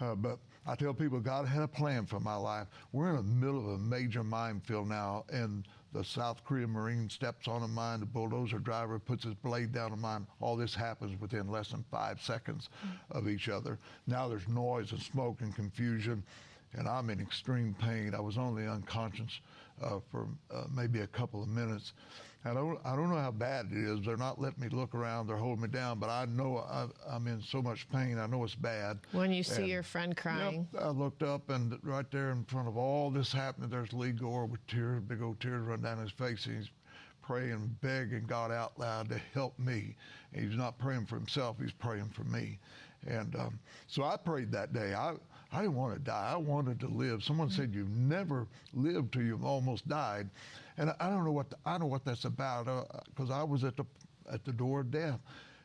Uh, 0.00 0.14
but 0.14 0.38
I 0.66 0.74
tell 0.74 0.94
people, 0.94 1.18
God 1.18 1.46
had 1.46 1.62
a 1.62 1.68
plan 1.68 2.06
for 2.06 2.20
my 2.20 2.36
life. 2.36 2.68
We're 2.92 3.10
in 3.10 3.16
the 3.16 3.22
middle 3.22 3.58
of 3.58 3.66
a 3.66 3.78
major 3.78 4.22
minefield 4.22 4.88
now, 4.88 5.24
and 5.30 5.66
the 5.92 6.04
South 6.04 6.44
Korean 6.44 6.70
Marine 6.70 7.08
steps 7.08 7.48
on 7.48 7.62
a 7.62 7.68
mine. 7.68 8.00
The 8.00 8.06
bulldozer 8.06 8.58
driver 8.58 8.98
puts 8.98 9.24
his 9.24 9.34
blade 9.34 9.72
down 9.72 9.92
a 9.92 9.96
mine. 9.96 10.26
All 10.40 10.56
this 10.56 10.74
happens 10.74 11.18
within 11.20 11.48
less 11.48 11.70
than 11.70 11.84
five 11.90 12.20
seconds 12.20 12.68
of 13.10 13.28
each 13.28 13.48
other. 13.48 13.78
Now 14.06 14.28
there's 14.28 14.46
noise 14.46 14.92
and 14.92 15.00
smoke 15.00 15.40
and 15.40 15.54
confusion, 15.54 16.22
and 16.74 16.88
I'm 16.88 17.10
in 17.10 17.20
extreme 17.20 17.74
pain. 17.80 18.14
I 18.14 18.20
was 18.20 18.38
only 18.38 18.66
unconscious 18.66 19.40
uh, 19.82 20.00
for 20.10 20.28
uh, 20.54 20.64
maybe 20.74 21.00
a 21.00 21.06
couple 21.06 21.42
of 21.42 21.48
minutes. 21.48 21.92
I 22.44 22.54
don't, 22.54 22.78
I 22.84 22.94
don't 22.94 23.10
know 23.10 23.18
how 23.18 23.32
bad 23.32 23.66
it 23.72 23.76
is. 23.76 24.04
They're 24.04 24.16
not 24.16 24.40
letting 24.40 24.60
me 24.62 24.68
look 24.70 24.94
around. 24.94 25.26
They're 25.26 25.36
holding 25.36 25.62
me 25.62 25.68
down, 25.68 25.98
but 25.98 26.08
I 26.08 26.24
know 26.26 26.58
I, 26.58 26.86
I'm 27.10 27.26
in 27.26 27.42
so 27.42 27.60
much 27.60 27.88
pain. 27.90 28.16
I 28.18 28.26
know 28.26 28.44
it's 28.44 28.54
bad. 28.54 29.00
When 29.12 29.32
you 29.32 29.42
see 29.42 29.62
And- 29.62 29.70
your 29.70 29.82
friend 29.82 30.16
crying. 30.16 30.68
Yep, 30.72 30.82
I 30.82 30.88
looked 30.90 31.22
up, 31.22 31.50
and 31.50 31.78
right 31.82 32.08
there 32.10 32.30
in 32.30 32.44
front 32.44 32.68
of 32.68 32.76
all 32.76 33.10
this 33.10 33.32
happening, 33.32 33.70
there's 33.70 33.92
Lee 33.92 34.12
Gore 34.12 34.46
with 34.46 34.64
tears, 34.68 35.02
big 35.02 35.20
old 35.20 35.40
tears 35.40 35.62
running 35.66 35.82
down 35.84 35.98
his 35.98 36.12
face. 36.12 36.46
And 36.46 36.56
he's 36.58 36.70
praying, 37.22 37.76
begging 37.82 38.24
God 38.26 38.52
out 38.52 38.78
loud 38.78 39.08
to 39.10 39.20
help 39.34 39.58
me. 39.58 39.96
And 40.32 40.48
he's 40.48 40.56
not 40.56 40.78
praying 40.78 41.06
for 41.06 41.16
himself; 41.16 41.56
he's 41.60 41.72
praying 41.72 42.10
for 42.14 42.24
me. 42.24 42.58
And 43.06 43.34
um, 43.36 43.58
so 43.88 44.04
I 44.04 44.16
prayed 44.16 44.52
that 44.52 44.72
day. 44.72 44.94
I 44.94 45.14
I 45.50 45.62
didn't 45.62 45.76
want 45.76 45.94
to 45.94 46.00
die. 46.00 46.30
I 46.32 46.36
wanted 46.36 46.78
to 46.80 46.88
live. 46.88 47.22
Someone 47.24 47.50
said, 47.50 47.74
"You've 47.74 47.90
never 47.90 48.46
lived 48.74 49.12
till 49.12 49.22
you've 49.22 49.44
almost 49.44 49.88
died," 49.88 50.28
and 50.76 50.94
I 51.00 51.08
don't 51.08 51.24
know 51.24 51.32
what 51.32 51.52
I 51.64 51.72
don't 51.72 51.80
know 51.80 51.86
what 51.86 52.04
that's 52.04 52.24
about 52.24 52.68
uh, 52.68 52.84
because 53.06 53.30
I 53.30 53.42
was 53.42 53.64
at 53.64 53.76
the 53.76 53.84
at 54.30 54.44
the 54.44 54.52
door 54.52 54.80
of 54.80 54.90
death. 54.90 55.20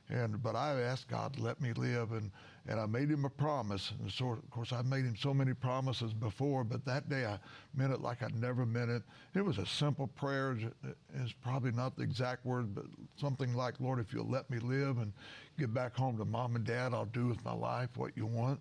And 0.10 0.42
but 0.42 0.56
I 0.56 0.82
asked 0.82 1.08
God 1.08 1.34
to 1.34 1.42
let 1.42 1.60
me 1.60 1.74
live, 1.74 2.12
and 2.12 2.32
and 2.68 2.80
I 2.80 2.86
made 2.86 3.10
him 3.10 3.26
a 3.26 3.30
promise. 3.30 3.92
And 4.00 4.10
so 4.12 4.30
of 4.30 4.50
course 4.50 4.72
I 4.72 4.82
made 4.84 5.06
him 5.06 5.16
so 5.18 5.34
many 5.34 5.54
promises 5.54 6.14
before, 6.14 6.64
but 6.64 6.86
that 6.86 7.10
day 7.10 7.26
I 7.26 7.40
meant 7.76 7.92
it 7.92 8.02
like 8.02 8.24
I'd 8.24 8.40
never 8.40 8.66
meant 8.66 8.90
it. 8.90 9.04
It 9.34 9.44
was 9.44 9.58
a 9.58 9.66
simple 9.66 10.08
prayer. 10.08 10.58
Uh, 10.86 10.90
it's 11.22 11.34
probably 11.34 11.72
not 11.72 11.98
the 11.98 12.04
exact 12.04 12.46
word, 12.46 12.74
but 12.74 12.86
something 13.18 13.54
like, 13.54 13.80
Lord, 13.82 14.00
if 14.00 14.14
you'll 14.14 14.30
let 14.30 14.50
me 14.50 14.60
live 14.60 15.00
and 15.00 15.12
get 15.60 15.74
back 15.74 15.96
home 15.96 16.18
to 16.18 16.26
mom 16.26 16.56
and 16.56 16.66
dad, 16.66 16.94
I'll 16.94 17.06
do 17.06 17.28
with 17.28 17.44
my 17.44 17.54
life 17.54 17.90
what 17.96 18.12
you 18.16 18.26
want. 18.26 18.60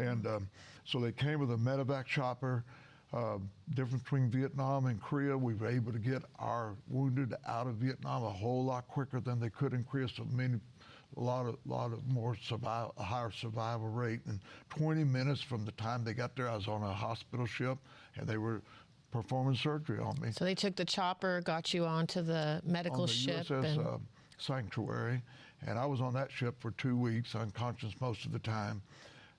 And 0.00 0.26
um, 0.26 0.48
so 0.84 0.98
they 0.98 1.12
came 1.12 1.40
with 1.40 1.50
a 1.52 1.56
medevac 1.56 2.06
chopper. 2.06 2.64
Uh, 3.12 3.38
difference 3.74 4.04
between 4.04 4.30
Vietnam 4.30 4.86
and 4.86 5.02
Korea, 5.02 5.36
we 5.36 5.54
were 5.54 5.66
able 5.66 5.92
to 5.92 5.98
get 5.98 6.22
our 6.38 6.76
wounded 6.88 7.34
out 7.44 7.66
of 7.66 7.74
Vietnam 7.74 8.22
a 8.22 8.30
whole 8.30 8.64
lot 8.64 8.86
quicker 8.86 9.18
than 9.18 9.40
they 9.40 9.50
could 9.50 9.72
in 9.72 9.82
Korea. 9.82 10.06
So 10.08 10.24
many, 10.30 10.60
a 11.16 11.20
lot 11.20 11.46
of, 11.46 11.56
lot 11.66 11.92
of 11.92 12.06
more 12.06 12.36
survival, 12.36 12.94
a 12.98 13.02
higher 13.02 13.32
survival 13.32 13.88
rate. 13.88 14.20
And 14.26 14.38
20 14.70 15.02
minutes 15.02 15.42
from 15.42 15.64
the 15.64 15.72
time 15.72 16.04
they 16.04 16.14
got 16.14 16.36
there, 16.36 16.48
I 16.48 16.54
was 16.54 16.68
on 16.68 16.84
a 16.84 16.92
hospital 16.92 17.46
ship, 17.46 17.78
and 18.14 18.28
they 18.28 18.38
were 18.38 18.62
performing 19.10 19.56
surgery 19.56 19.98
on 19.98 20.16
me 20.20 20.30
So 20.30 20.44
they 20.44 20.54
took 20.54 20.76
the 20.76 20.84
chopper, 20.84 21.40
got 21.40 21.74
you 21.74 21.84
onto 21.84 22.22
the 22.22 22.60
medical 22.64 23.02
on 23.02 23.06
the 23.06 23.12
ship, 23.12 23.46
USS 23.46 23.64
and 23.64 23.86
uh, 23.86 23.98
Sanctuary, 24.38 25.20
and 25.66 25.78
I 25.78 25.86
was 25.86 26.00
on 26.00 26.14
that 26.14 26.30
ship 26.30 26.54
for 26.60 26.70
two 26.72 26.96
weeks, 26.96 27.34
unconscious 27.34 27.92
most 28.00 28.24
of 28.24 28.32
the 28.32 28.38
time. 28.38 28.82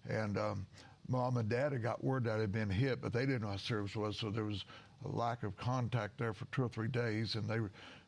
And 0.10 0.38
um, 0.38 0.66
mom 1.08 1.38
and 1.38 1.50
dad 1.50 1.72
had 1.74 1.84
got 1.84 2.04
word 2.04 2.24
that 2.26 2.38
I 2.38 2.42
had 2.42 2.52
been 2.52 2.70
hit, 2.70 3.02
but 3.02 3.14
they 3.14 3.26
didn't 3.26 3.42
know 3.42 3.50
how 3.50 3.58
serious 3.58 3.96
it 3.96 4.00
was, 4.00 4.18
so 4.18 4.30
there 4.30 4.46
was 4.46 4.66
a 5.06 5.10
lack 5.10 5.44
of 5.44 5.56
contact 5.58 6.18
there 6.18 6.34
for 6.34 6.46
two 6.52 6.64
or 6.64 6.70
three 6.70 6.88
days, 6.88 7.36
and 7.36 7.48
they 7.48 7.60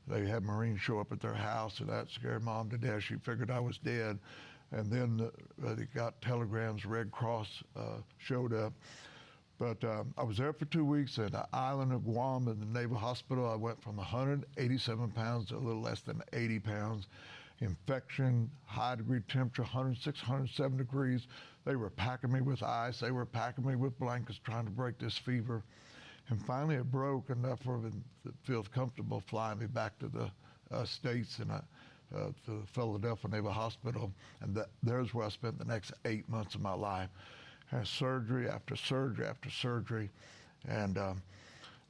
they 0.07 0.27
had 0.27 0.43
Marines 0.43 0.81
show 0.81 0.99
up 0.99 1.11
at 1.13 1.21
their 1.21 1.33
house, 1.33 1.79
and 1.79 1.89
that 1.89 2.09
scared 2.09 2.43
mom 2.43 2.69
to 2.69 2.77
death. 2.77 3.03
She 3.03 3.15
figured 3.15 3.49
I 3.49 3.59
was 3.59 3.77
dead. 3.77 4.19
and 4.71 4.91
then 4.91 5.29
uh, 5.65 5.75
they 5.75 5.85
got 5.85 6.19
telegrams. 6.21 6.85
Red 6.85 7.11
Cross 7.11 7.63
uh, 7.75 7.97
showed 8.17 8.53
up. 8.53 8.73
But 9.59 9.83
um, 9.83 10.13
I 10.17 10.23
was 10.23 10.37
there 10.37 10.51
for 10.51 10.65
two 10.65 10.83
weeks 10.83 11.17
at 11.19 11.31
the 11.31 11.45
island 11.53 11.93
of 11.93 12.03
Guam 12.03 12.47
in 12.47 12.59
the 12.59 12.65
Naval 12.79 12.97
Hospital. 12.97 13.49
I 13.49 13.55
went 13.55 13.81
from 13.81 13.95
187 13.97 15.11
pounds 15.11 15.49
to 15.49 15.55
a 15.55 15.59
little 15.59 15.81
less 15.81 16.01
than 16.01 16.21
80 16.33 16.59
pounds. 16.59 17.07
Infection, 17.63 18.49
high 18.65 18.95
degree 18.95 19.21
temperature, 19.29 19.63
106, 19.63 20.21
107 20.21 20.77
degrees. 20.77 21.27
They 21.65 21.77
were 21.77 21.89
packing 21.89 22.31
me 22.31 22.41
with 22.41 22.61
ice. 22.61 22.99
They 22.99 23.11
were 23.11 23.25
packing 23.25 23.65
me 23.65 23.75
with 23.75 23.97
blankets, 23.97 24.39
trying 24.43 24.65
to 24.65 24.71
break 24.71 24.99
this 24.99 25.17
fever. 25.17 25.63
And 26.29 26.45
finally, 26.45 26.75
it 26.75 26.91
broke 26.91 27.29
enough 27.29 27.61
for 27.61 27.79
them 27.79 28.03
to 28.25 28.33
feel 28.43 28.63
comfortable 28.63 29.23
flying 29.27 29.59
me 29.59 29.67
back 29.67 29.97
to 29.99 30.09
the 30.09 30.29
uh, 30.71 30.83
States 30.83 31.39
and 31.39 31.51
uh, 31.51 31.61
uh, 32.13 32.31
to 32.45 32.63
Philadelphia 32.73 33.31
Naval 33.31 33.51
Hospital. 33.51 34.11
And 34.41 34.53
that, 34.55 34.67
there's 34.83 35.13
where 35.13 35.25
I 35.25 35.29
spent 35.29 35.57
the 35.57 35.65
next 35.65 35.93
eight 36.05 36.27
months 36.27 36.55
of 36.55 36.61
my 36.61 36.73
life. 36.73 37.09
Had 37.67 37.87
surgery 37.87 38.49
after 38.49 38.75
surgery 38.75 39.25
after 39.25 39.49
surgery. 39.49 40.09
And 40.67 40.97
um, 40.97 41.21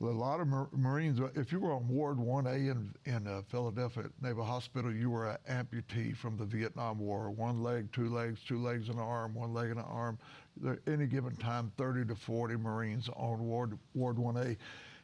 a 0.02 0.06
lot 0.06 0.40
of 0.40 0.48
Marines, 0.74 1.20
if 1.36 1.52
you 1.52 1.60
were 1.60 1.72
on 1.72 1.88
Ward 1.88 2.18
1A 2.18 2.72
in, 2.72 2.94
in 3.06 3.28
uh, 3.28 3.42
Philadelphia 3.48 4.06
Naval 4.22 4.44
Hospital, 4.44 4.94
you 4.94 5.10
were 5.10 5.30
an 5.30 5.38
amputee 5.50 6.16
from 6.16 6.38
the 6.38 6.46
Vietnam 6.46 7.00
War. 7.00 7.30
One 7.30 7.64
leg, 7.64 7.92
two 7.92 8.10
legs, 8.14 8.42
two 8.46 8.62
legs 8.62 8.90
and 8.90 8.98
an 8.98 9.04
arm, 9.04 9.34
one 9.34 9.54
leg 9.54 9.70
and 9.70 9.80
an 9.80 9.86
arm. 9.88 10.18
There, 10.58 10.80
any 10.88 11.08
given 11.08 11.36
time, 11.38 11.72
30 11.78 12.06
to 12.06 12.16
40 12.16 12.58
Marines 12.58 13.10
on 13.16 13.40
Ward, 13.40 13.78
Ward 13.94 14.18
1A. 14.18 14.58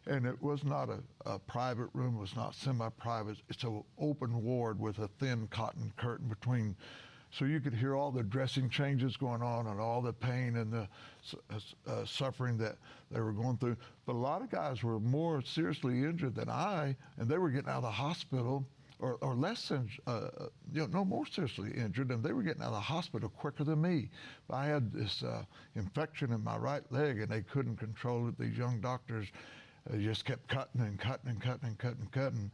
And 0.08 0.25
it 0.25 0.41
was 0.41 0.63
not 0.63 0.89
a, 0.89 1.00
a 1.25 1.39
private 1.39 1.89
room, 1.93 2.15
it 2.17 2.22
was 2.22 2.36
not 2.36 2.55
semi 2.55 2.89
private. 2.89 3.38
It's 3.50 3.63
an 3.63 3.84
open 4.00 4.43
ward 4.43 4.79
with 4.79 5.00
a 5.00 5.08
thin 5.19 5.48
cotton 5.51 5.93
curtain 5.98 6.27
between 6.27 6.75
so 7.31 7.45
you 7.45 7.59
could 7.59 7.74
hear 7.74 7.95
all 7.95 8.12
the 8.12 8.24
dressing 8.24 8.69
changes 8.69 9.15
going 9.15 9.41
on 9.41 9.67
and 9.67 9.79
all 9.79 10.01
the 10.01 10.13
pain 10.13 10.57
and 10.57 10.71
the 10.71 10.88
uh, 11.51 11.59
uh, 11.88 12.05
suffering 12.05 12.57
that 12.57 12.77
they 13.12 13.19
were 13.19 13.31
going 13.31 13.57
through. 13.57 13.77
But 14.05 14.13
a 14.13 14.17
lot 14.17 14.41
of 14.41 14.50
guys 14.50 14.83
were 14.83 15.00
more 15.00 15.41
seriously 15.41 16.03
injured 16.03 16.36
than 16.36 16.50
I, 16.50 16.95
and 17.17 17.29
they 17.29 17.38
were 17.38 17.50
getting 17.50 17.69
out 17.69 17.77
of 17.77 17.83
the 17.83 17.91
hospital. 17.91 18.65
Or, 19.01 19.13
or 19.21 19.33
less 19.33 19.69
than, 19.69 19.89
uh, 20.07 20.09
uh, 20.12 20.48
you 20.74 20.81
know, 20.81 20.88
no 20.88 21.05
more 21.05 21.25
seriously 21.25 21.71
injured, 21.71 22.12
and 22.12 22.21
they 22.21 22.33
were 22.33 22.43
getting 22.43 22.62
out 22.62 22.67
of 22.67 22.74
the 22.74 22.79
hospital 22.81 23.29
quicker 23.29 23.63
than 23.63 23.81
me. 23.81 24.09
I 24.50 24.65
had 24.65 24.91
this 24.91 25.24
uh, 25.24 25.45
infection 25.77 26.33
in 26.33 26.43
my 26.43 26.57
right 26.57 26.83
leg, 26.91 27.21
and 27.21 27.29
they 27.29 27.39
couldn't 27.39 27.77
control 27.77 28.27
it. 28.27 28.38
These 28.38 28.57
young 28.57 28.81
doctors 28.81 29.27
uh, 29.89 29.95
just 29.95 30.25
kept 30.25 30.50
cutting 30.50 30.81
and 30.81 31.00
cutting 31.00 31.29
and 31.29 31.39
cutting 31.39 31.69
and 31.69 31.77
cutting 31.77 32.01
and 32.01 32.12
cutting 32.12 32.51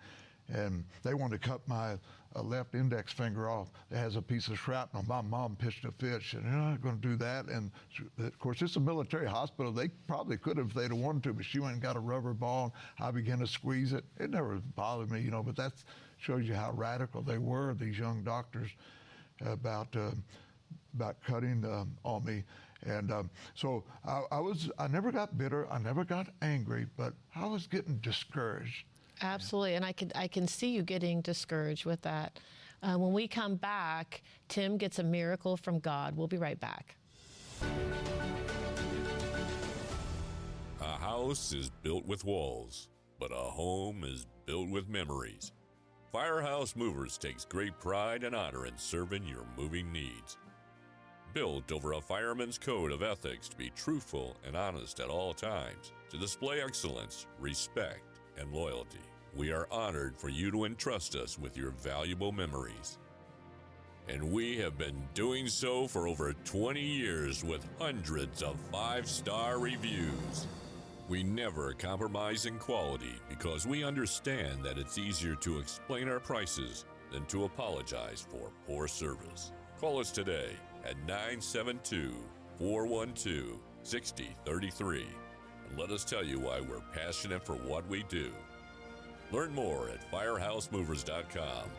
and 0.49 0.83
they 1.03 1.13
wanted 1.13 1.41
to 1.41 1.47
cut 1.47 1.67
my 1.67 1.95
uh, 2.35 2.41
left 2.41 2.75
index 2.75 3.13
finger 3.13 3.49
off. 3.49 3.69
It 3.91 3.97
has 3.97 4.15
a 4.15 4.21
piece 4.21 4.47
of 4.47 4.59
shrapnel. 4.59 5.03
My 5.07 5.21
mom 5.21 5.55
pitched 5.55 5.85
a 5.85 5.91
fit. 5.91 6.21
Said, 6.21 6.41
"You're 6.43 6.51
not 6.51 6.81
going 6.81 6.99
to 6.99 7.07
do 7.07 7.15
that." 7.17 7.45
And 7.45 7.71
of 8.19 8.37
course, 8.39 8.61
it's 8.61 8.75
a 8.75 8.79
military 8.79 9.27
hospital. 9.27 9.71
They 9.71 9.87
probably 10.07 10.37
could 10.37 10.57
have 10.57 10.67
if 10.67 10.73
they'd 10.73 10.91
have 10.91 10.97
wanted 10.97 11.23
to, 11.23 11.33
but 11.33 11.45
she 11.45 11.59
went 11.59 11.73
and 11.73 11.81
got 11.81 11.95
a 11.95 11.99
rubber 11.99 12.33
ball. 12.33 12.73
And 12.97 13.07
I 13.07 13.11
began 13.11 13.39
to 13.39 13.47
squeeze 13.47 13.93
it. 13.93 14.03
It 14.19 14.29
never 14.29 14.59
bothered 14.75 15.11
me, 15.11 15.21
you 15.21 15.31
know. 15.31 15.43
But 15.43 15.55
that 15.57 15.73
shows 16.17 16.47
you 16.47 16.53
how 16.55 16.71
radical 16.71 17.21
they 17.21 17.37
were, 17.37 17.73
these 17.73 17.97
young 17.97 18.23
doctors, 18.23 18.69
about 19.45 19.95
uh, 19.95 20.11
about 20.93 21.21
cutting 21.23 21.63
uh, 21.65 21.85
on 22.03 22.25
me. 22.25 22.43
And 22.85 23.11
um, 23.11 23.29
so 23.53 23.83
I, 24.05 24.23
I 24.31 24.39
was. 24.39 24.69
I 24.77 24.87
never 24.87 25.11
got 25.11 25.37
bitter. 25.37 25.71
I 25.71 25.79
never 25.79 26.03
got 26.03 26.27
angry, 26.41 26.85
but 26.97 27.13
I 27.35 27.45
was 27.45 27.67
getting 27.67 27.97
discouraged 27.97 28.85
Absolutely, 29.25 29.73
and 29.75 29.83
I 29.83 29.91
can 29.91 30.11
I 30.15 30.27
can 30.27 30.47
see 30.47 30.69
you 30.69 30.83
getting 30.83 31.21
discouraged 31.21 31.85
with 31.85 32.01
that. 32.03 32.39
Uh, 32.83 32.95
when 32.97 33.11
we 33.11 33.27
come 33.27 33.55
back, 33.55 34.21
Tim 34.47 34.77
gets 34.77 34.99
a 34.99 35.03
miracle 35.03 35.57
from 35.57 35.79
God. 35.79 36.15
We'll 36.15 36.27
be 36.27 36.37
right 36.37 36.59
back. 36.59 36.95
A 40.81 40.97
house 40.99 41.51
is 41.51 41.71
built 41.81 42.05
with 42.05 42.23
walls, 42.23 42.89
but 43.19 43.31
a 43.31 43.35
home 43.35 44.03
is 44.03 44.27
built 44.45 44.69
with 44.69 44.87
memories. 44.87 45.51
Firehouse 46.11 46.75
Movers 46.75 47.17
takes 47.17 47.43
great 47.43 47.77
pride 47.79 48.23
and 48.23 48.35
honor 48.35 48.67
in 48.67 48.77
serving 48.77 49.25
your 49.25 49.45
moving 49.57 49.91
needs. 49.91 50.37
Built 51.33 51.71
over 51.71 51.93
a 51.93 52.01
fireman's 52.01 52.57
code 52.57 52.91
of 52.91 53.01
ethics 53.01 53.49
to 53.49 53.57
be 53.57 53.71
truthful 53.71 54.37
and 54.45 54.55
honest 54.55 54.99
at 54.99 55.09
all 55.09 55.33
times, 55.33 55.91
to 56.11 56.17
display 56.17 56.61
excellence, 56.61 57.25
respect, 57.39 58.21
and 58.37 58.53
loyalty. 58.53 58.99
We 59.35 59.51
are 59.51 59.67
honored 59.69 60.15
for 60.15 60.29
you 60.29 60.49
to 60.51 60.63
entrust 60.63 61.13
us 61.13 61.37
with 61.37 61.57
your 61.57 61.71
valuable 61.71 62.31
memories. 62.31 62.97
And 64.07 64.31
we 64.31 64.57
have 64.59 64.77
been 64.77 64.95
doing 65.13 65.47
so 65.47 65.87
for 65.87 66.07
over 66.07 66.33
20 66.45 66.79
years 66.79 67.43
with 67.43 67.67
hundreds 67.77 68.41
of 68.41 68.55
five 68.71 69.09
star 69.09 69.59
reviews. 69.59 70.47
We 71.09 71.21
never 71.21 71.73
compromise 71.73 72.45
in 72.45 72.57
quality 72.59 73.15
because 73.27 73.67
we 73.67 73.83
understand 73.83 74.63
that 74.63 74.77
it's 74.77 74.97
easier 74.97 75.35
to 75.35 75.59
explain 75.59 76.07
our 76.07 76.21
prices 76.21 76.85
than 77.11 77.25
to 77.25 77.43
apologize 77.43 78.25
for 78.29 78.51
poor 78.65 78.87
service. 78.87 79.51
Call 79.81 79.99
us 79.99 80.11
today 80.11 80.51
at 80.85 80.97
972 81.05 82.13
412 82.57 83.59
6033 83.83 85.05
and 85.67 85.77
let 85.77 85.91
us 85.91 86.05
tell 86.05 86.23
you 86.23 86.39
why 86.39 86.61
we're 86.61 86.79
passionate 86.93 87.45
for 87.45 87.55
what 87.55 87.87
we 87.89 88.03
do. 88.03 88.31
Learn 89.31 89.53
more 89.53 89.89
at 89.89 90.11
firehousemovers.com. 90.11 91.69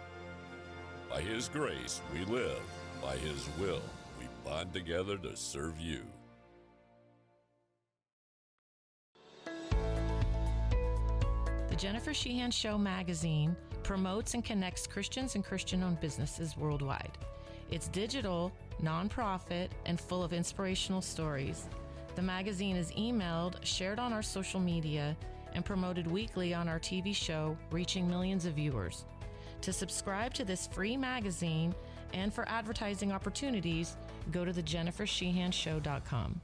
By 1.10 1.20
His 1.20 1.48
grace, 1.48 2.00
we 2.12 2.24
live. 2.24 2.60
By 3.02 3.16
His 3.16 3.48
will, 3.58 3.82
we 4.18 4.26
bond 4.44 4.72
together 4.72 5.16
to 5.18 5.36
serve 5.36 5.80
you. 5.80 6.02
The 11.68 11.76
Jennifer 11.76 12.14
Sheehan 12.14 12.50
Show 12.50 12.78
magazine 12.78 13.54
promotes 13.82 14.34
and 14.34 14.44
connects 14.44 14.86
Christians 14.86 15.34
and 15.34 15.44
Christian 15.44 15.82
owned 15.82 16.00
businesses 16.00 16.56
worldwide. 16.56 17.18
It's 17.70 17.88
digital, 17.88 18.50
nonprofit, 18.82 19.68
and 19.84 20.00
full 20.00 20.24
of 20.24 20.32
inspirational 20.32 21.02
stories. 21.02 21.66
The 22.14 22.22
magazine 22.22 22.76
is 22.76 22.90
emailed, 22.92 23.64
shared 23.64 23.98
on 23.98 24.12
our 24.12 24.22
social 24.22 24.58
media, 24.58 25.16
and 25.56 25.64
promoted 25.64 26.06
weekly 26.06 26.54
on 26.54 26.68
our 26.68 26.78
TV 26.78 27.12
show, 27.12 27.56
reaching 27.72 28.06
millions 28.06 28.44
of 28.44 28.54
viewers. 28.54 29.04
To 29.62 29.72
subscribe 29.72 30.32
to 30.34 30.44
this 30.44 30.68
free 30.68 30.96
magazine 30.96 31.74
and 32.12 32.32
for 32.32 32.48
advertising 32.48 33.10
opportunities, 33.10 33.96
go 34.30 34.44
to 34.44 34.52
thejennifersheehanshow.com. 34.52 36.40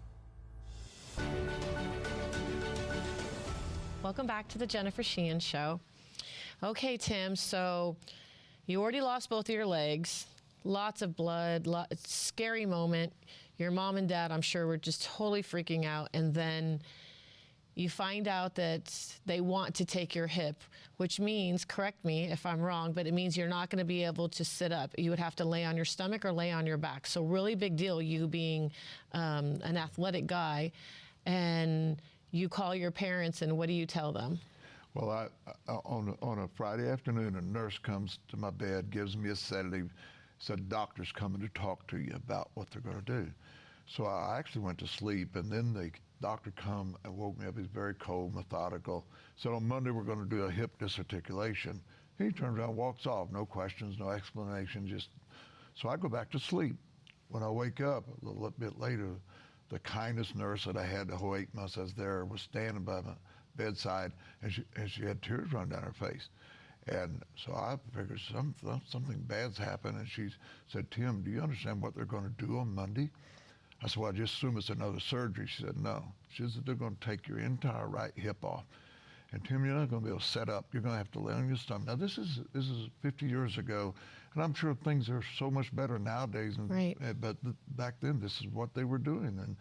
Welcome 4.03 4.27
back 4.27 4.49
to 4.49 4.59
the 4.59 4.67
Jennifer 4.67 5.05
Sheehan 5.05 5.39
Show. 5.39 5.79
Okay, 6.65 6.97
Tim, 6.97 7.37
so 7.37 7.97
you 8.67 8.83
already 8.83 9.01
lost 9.01 9.31
both 9.31 9.49
of 9.49 9.55
your 9.55 9.67
legs, 9.67 10.27
lots 10.65 11.03
of 11.03 11.15
blood, 11.15 11.67
lot, 11.67 11.93
scary 12.05 12.67
moment 12.67 13.13
your 13.63 13.71
mom 13.71 13.97
and 13.97 14.09
dad, 14.09 14.33
I'm 14.33 14.43
sure, 14.43 14.67
were 14.67 14.77
just 14.77 15.05
totally 15.05 15.43
freaking 15.43 15.85
out. 15.85 16.09
And 16.15 16.35
then 16.35 16.81
you 17.75 17.89
find 17.89 18.29
out 18.29 18.55
that 18.57 18.95
they 19.25 19.41
want 19.41 19.75
to 19.77 19.85
take 19.85 20.15
your 20.15 20.27
hip, 20.27 20.63
which 20.99 21.19
means, 21.19 21.65
correct 21.65 22.05
me 22.05 22.25
if 22.25 22.45
I'm 22.45 22.61
wrong, 22.61 22.93
but 22.93 23.07
it 23.07 23.15
means 23.15 23.37
you're 23.37 23.49
not 23.49 23.71
going 23.71 23.79
to 23.79 23.85
be 23.85 24.05
able 24.05 24.29
to 24.29 24.45
sit 24.45 24.73
up. 24.73 24.95
You 24.99 25.11
would 25.11 25.19
have 25.19 25.37
to 25.37 25.45
lay 25.45 25.65
on 25.65 25.77
your 25.77 25.85
stomach 25.85 26.25
or 26.25 26.33
lay 26.33 26.53
on 26.53 26.67
your 26.67 26.77
back. 26.77 27.07
So, 27.07 27.23
really 27.23 27.55
big 27.55 27.77
deal, 27.77 28.03
you 28.03 28.27
being 28.27 28.71
um, 29.13 29.59
an 29.63 29.77
athletic 29.77 30.27
guy. 30.27 30.73
And 31.25 32.01
you 32.33 32.49
call 32.49 32.75
your 32.75 32.91
parents, 32.91 33.43
and 33.43 33.57
what 33.57 33.69
do 33.69 33.75
you 33.75 33.87
tell 33.87 34.13
them? 34.13 34.39
Well, 34.95 35.11
I, 35.11 35.29
on, 35.69 36.17
on 36.21 36.41
a 36.41 36.49
Friday 36.49 36.89
afternoon, 36.91 37.37
a 37.37 37.41
nurse 37.41 37.79
comes 37.79 38.19
to 38.29 38.37
my 38.37 38.51
bed, 38.51 38.91
gives 38.91 39.17
me 39.17 39.31
a 39.31 39.37
sedative, 39.37 39.91
said, 40.39 40.69
Doctor's 40.69 41.13
coming 41.13 41.41
to 41.41 41.49
talk 41.49 41.87
to 41.89 41.99
you 41.99 42.13
about 42.15 42.51
what 42.55 42.71
they're 42.71 42.83
going 42.83 43.03
to 43.03 43.25
do. 43.25 43.31
So 43.87 44.05
I 44.05 44.39
actually 44.39 44.63
went 44.63 44.79
to 44.79 44.87
sleep, 44.87 45.37
and 45.37 45.51
then 45.51 45.73
the 45.73 45.91
doctor 46.23 46.53
come 46.53 46.97
and 47.05 47.17
woke 47.17 47.39
me 47.39 47.47
up. 47.47 47.59
He's 47.59 47.67
very 47.67 47.95
cold, 47.95 48.35
methodical. 48.35 49.05
Said 49.37 49.53
on 49.53 49.67
Monday 49.67 49.91
we're 49.91 50.05
going 50.05 50.23
to 50.23 50.37
do 50.37 50.45
a 50.45 50.51
hip 50.51 50.79
disarticulation. 50.79 51.81
He 52.17 52.31
turns 52.31 52.59
around, 52.59 52.77
walks 52.77 53.07
off, 53.07 53.31
no 53.33 53.45
questions, 53.45 53.99
no 53.99 54.11
explanation, 54.11 54.87
just. 54.87 55.09
So 55.75 55.89
I 55.89 55.97
go 55.97 56.09
back 56.09 56.31
to 56.31 56.39
sleep. 56.39 56.77
When 57.29 57.43
I 57.43 57.51
wake 57.51 57.81
up 57.81 58.05
a 58.09 58.25
little 58.25 58.51
bit 58.59 58.79
later, 58.79 59.17
the 59.69 59.79
kindest 59.81 60.37
nurse 60.37 60.65
that 60.65 60.77
I 60.77 60.85
had 60.85 61.09
the 61.09 61.17
whole 61.17 61.35
eight 61.35 61.53
months 61.55 61.77
I 61.77 61.83
was 61.83 61.95
there 61.95 62.25
was 62.25 62.43
standing 62.43 62.85
by 62.85 63.01
my 63.01 63.15
bedside, 63.57 64.13
and 64.43 64.53
she, 64.53 64.65
and 64.77 64.91
she 64.91 65.03
had 65.03 65.23
tears 65.23 65.53
running 65.53 65.71
down 65.71 65.83
her 65.83 65.93
face. 65.93 66.29
And 66.89 67.23
so 67.37 67.53
I 67.55 67.79
figured 67.97 68.21
some, 68.21 68.55
something 68.87 69.19
bad's 69.27 69.57
happened. 69.59 69.99
And 69.99 70.09
she 70.09 70.29
said, 70.69 70.91
Tim, 70.91 71.23
do 71.23 71.31
you 71.31 71.41
understand 71.41 71.81
what 71.81 71.95
they're 71.95 72.05
going 72.05 72.25
to 72.25 72.47
do 72.47 72.59
on 72.59 72.75
Monday? 72.75 73.11
I 73.83 73.89
said, 73.89 73.97
well, 73.97 74.11
I 74.11 74.13
just 74.13 74.35
assume 74.35 74.57
it's 74.57 74.69
another 74.71 75.01
surgery. 75.01 75.47
She 75.47 75.63
said, 75.65 75.77
no. 75.77 76.05
She 76.33 76.49
said, 76.49 76.65
they're 76.65 76.75
going 76.75 76.97
to 77.01 77.07
take 77.07 77.27
your 77.27 77.39
entire 77.41 77.89
right 77.89 78.13
hip 78.15 78.45
off. 78.45 78.65
and 79.33 79.45
Tim, 79.45 79.65
you're 79.65 79.75
not 79.75 79.91
going 79.91 80.03
to 80.03 80.05
be 80.07 80.11
able 80.11 80.21
to 80.21 80.27
set 80.27 80.49
up. 80.49 80.67
You're 80.73 80.83
going 80.83 80.95
to 80.95 80.99
have 80.99 81.11
to 81.13 81.19
lay 81.21 81.35
on 81.35 81.49
your 81.49 81.57
stomach. 81.57 81.89
Now, 81.89 81.97
this 81.97 82.17
is 82.19 82.41
this 82.53 82.67
is 82.69 82.89
50 83.03 83.27
years 83.27 83.59
ago, 83.59 83.95
and 84.35 84.43
I'm 84.43 84.55
sure 84.55 84.75
things 84.75 85.09
are 85.11 85.23
so 85.37 85.51
much 85.51 85.75
better 85.75 85.99
nowadays. 85.99 86.59
And, 86.59 86.71
Right. 86.71 86.97
uh, 87.05 87.13
But 87.15 87.37
back 87.77 87.95
then, 88.01 88.21
this 88.21 88.41
is 88.41 88.47
what 88.49 88.73
they 88.75 88.85
were 88.85 88.99
doing, 88.99 89.39
and 89.39 89.57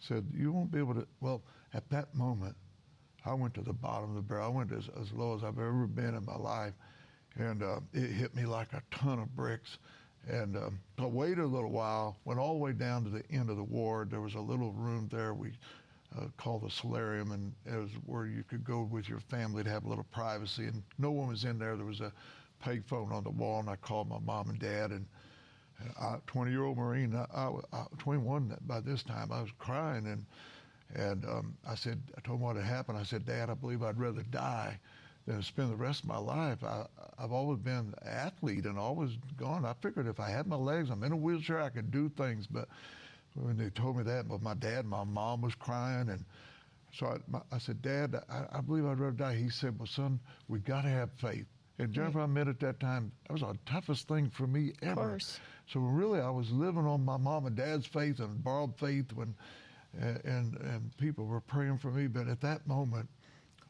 said 0.00 0.26
you 0.34 0.50
won't 0.52 0.70
be 0.72 0.78
able 0.78 0.94
to. 0.94 1.06
Well, 1.20 1.42
at 1.74 1.88
that 1.90 2.12
moment, 2.14 2.56
I 3.24 3.34
went 3.34 3.54
to 3.54 3.62
the 3.62 3.72
bottom 3.74 4.10
of 4.10 4.16
the 4.16 4.22
barrel. 4.22 4.46
I 4.46 4.56
went 4.56 4.72
as, 4.72 4.88
as 5.00 5.12
low 5.12 5.36
as 5.36 5.44
I've 5.44 5.58
ever 5.58 5.86
been 5.86 6.14
in 6.16 6.24
my 6.24 6.36
life, 6.36 6.72
and 7.36 7.62
uh, 7.62 7.80
it 7.92 8.08
hit 8.10 8.34
me 8.34 8.46
like 8.46 8.72
a 8.72 8.82
ton 8.90 9.18
of 9.20 9.36
bricks. 9.36 9.78
And 10.28 10.56
um, 10.56 10.80
I 10.98 11.06
waited 11.06 11.40
a 11.40 11.46
little 11.46 11.70
while, 11.70 12.16
went 12.24 12.38
all 12.38 12.54
the 12.54 12.60
way 12.60 12.72
down 12.72 13.04
to 13.04 13.10
the 13.10 13.24
end 13.30 13.50
of 13.50 13.56
the 13.56 13.64
ward. 13.64 14.10
There 14.10 14.20
was 14.20 14.34
a 14.34 14.40
little 14.40 14.72
room 14.72 15.08
there 15.10 15.34
we 15.34 15.52
uh, 16.16 16.26
called 16.36 16.62
the 16.62 16.70
solarium, 16.70 17.32
and 17.32 17.52
it 17.66 17.76
was 17.76 17.90
where 18.04 18.26
you 18.26 18.42
could 18.42 18.64
go 18.64 18.82
with 18.82 19.08
your 19.08 19.20
family 19.20 19.64
to 19.64 19.70
have 19.70 19.84
a 19.84 19.88
little 19.88 20.06
privacy. 20.12 20.66
And 20.66 20.82
no 20.98 21.10
one 21.10 21.28
was 21.28 21.44
in 21.44 21.58
there. 21.58 21.76
There 21.76 21.86
was 21.86 22.00
a 22.00 22.12
payphone 22.64 23.12
on 23.12 23.24
the 23.24 23.30
wall, 23.30 23.60
and 23.60 23.70
I 23.70 23.76
called 23.76 24.08
my 24.08 24.18
mom 24.18 24.50
and 24.50 24.58
dad. 24.58 24.90
And 24.90 25.06
I, 25.98 26.16
20-year-old 26.26 26.76
Marine, 26.76 27.14
I, 27.14 27.26
I, 27.34 27.50
I, 27.72 27.84
21 27.98 28.56
by 28.66 28.80
this 28.80 29.02
time, 29.02 29.32
I 29.32 29.40
was 29.40 29.50
crying, 29.58 30.06
and 30.06 30.26
and 30.92 31.24
um, 31.24 31.56
I 31.68 31.76
said, 31.76 32.02
I 32.18 32.20
told 32.20 32.40
him 32.40 32.44
what 32.44 32.56
had 32.56 32.64
happened. 32.64 32.98
I 32.98 33.04
said, 33.04 33.24
Dad, 33.24 33.48
I 33.48 33.54
believe 33.54 33.82
I'd 33.82 33.98
rather 33.98 34.22
die 34.24 34.80
than 35.30 35.42
spend 35.42 35.70
the 35.70 35.76
rest 35.76 36.02
of 36.02 36.08
my 36.08 36.18
life. 36.18 36.62
I, 36.64 36.86
I've 37.18 37.32
always 37.32 37.58
been 37.58 37.74
an 37.74 37.94
athlete 38.04 38.64
and 38.64 38.78
always 38.78 39.10
gone. 39.36 39.64
I 39.64 39.74
figured 39.80 40.06
if 40.06 40.20
I 40.20 40.30
had 40.30 40.46
my 40.46 40.56
legs, 40.56 40.90
I'm 40.90 41.02
in 41.02 41.12
a 41.12 41.16
wheelchair, 41.16 41.60
I 41.60 41.68
could 41.68 41.90
do 41.90 42.08
things. 42.08 42.46
But 42.46 42.68
when 43.34 43.56
they 43.56 43.70
told 43.70 43.96
me 43.96 44.02
that, 44.04 44.28
but 44.28 44.42
my 44.42 44.54
dad, 44.54 44.86
my 44.86 45.04
mom 45.04 45.42
was 45.42 45.54
crying, 45.54 46.08
and 46.08 46.24
so 46.92 47.06
I, 47.06 47.18
my, 47.28 47.40
I 47.52 47.58
said, 47.58 47.82
Dad, 47.82 48.20
I, 48.28 48.58
I 48.58 48.60
believe 48.60 48.84
I'd 48.84 48.98
rather 48.98 49.12
die. 49.12 49.36
He 49.36 49.48
said, 49.48 49.78
Well, 49.78 49.86
son, 49.86 50.18
we 50.48 50.58
got 50.58 50.82
to 50.82 50.88
have 50.88 51.10
faith. 51.12 51.46
And 51.78 51.92
Jennifer, 51.94 52.20
I 52.20 52.26
met 52.26 52.48
at 52.48 52.60
that 52.60 52.78
time, 52.80 53.10
that 53.26 53.32
was 53.32 53.42
the 53.42 53.56
toughest 53.64 54.06
thing 54.06 54.28
for 54.28 54.46
me 54.46 54.72
ever. 54.82 55.18
So 55.72 55.80
really, 55.80 56.20
I 56.20 56.28
was 56.28 56.50
living 56.50 56.84
on 56.84 57.04
my 57.04 57.16
mom 57.16 57.46
and 57.46 57.56
dad's 57.56 57.86
faith 57.86 58.18
and 58.18 58.42
borrowed 58.42 58.76
faith 58.76 59.12
when, 59.14 59.34
and, 59.98 60.56
and 60.56 60.90
people 60.98 61.24
were 61.24 61.40
praying 61.40 61.78
for 61.78 61.90
me. 61.90 62.06
But 62.06 62.28
at 62.28 62.40
that 62.42 62.66
moment, 62.66 63.08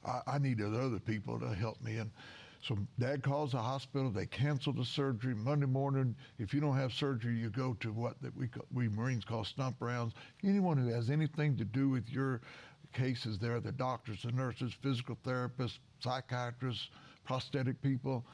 I, 0.04 0.20
I 0.26 0.38
needed 0.38 0.74
other 0.74 0.98
people 0.98 1.38
to 1.40 1.54
help 1.54 1.80
me. 1.82 1.96
And 1.96 2.10
so 2.62 2.76
Dad 2.98 3.22
calls 3.22 3.52
the 3.52 3.58
hospital. 3.58 4.10
They 4.10 4.26
cancel 4.26 4.72
the 4.72 4.84
surgery 4.84 5.34
Monday 5.34 5.66
morning. 5.66 6.14
If 6.38 6.52
you 6.52 6.60
don't 6.60 6.76
have 6.76 6.92
surgery, 6.92 7.36
you 7.36 7.50
go 7.50 7.74
to 7.80 7.92
what 7.92 8.20
that 8.22 8.36
we 8.36 8.48
ca- 8.48 8.60
we 8.72 8.88
Marines 8.88 9.24
call 9.24 9.44
stump 9.44 9.76
rounds. 9.80 10.14
Anyone 10.44 10.76
who 10.76 10.88
has 10.88 11.10
anything 11.10 11.56
to 11.56 11.64
do 11.64 11.88
with 11.88 12.08
your 12.10 12.40
cases 12.92 13.38
there, 13.38 13.60
the 13.60 13.72
doctors, 13.72 14.22
the 14.22 14.32
nurses, 14.32 14.74
physical 14.82 15.16
therapists, 15.24 15.78
psychiatrists, 16.00 16.90
prosthetic 17.24 17.80
people, 17.80 18.26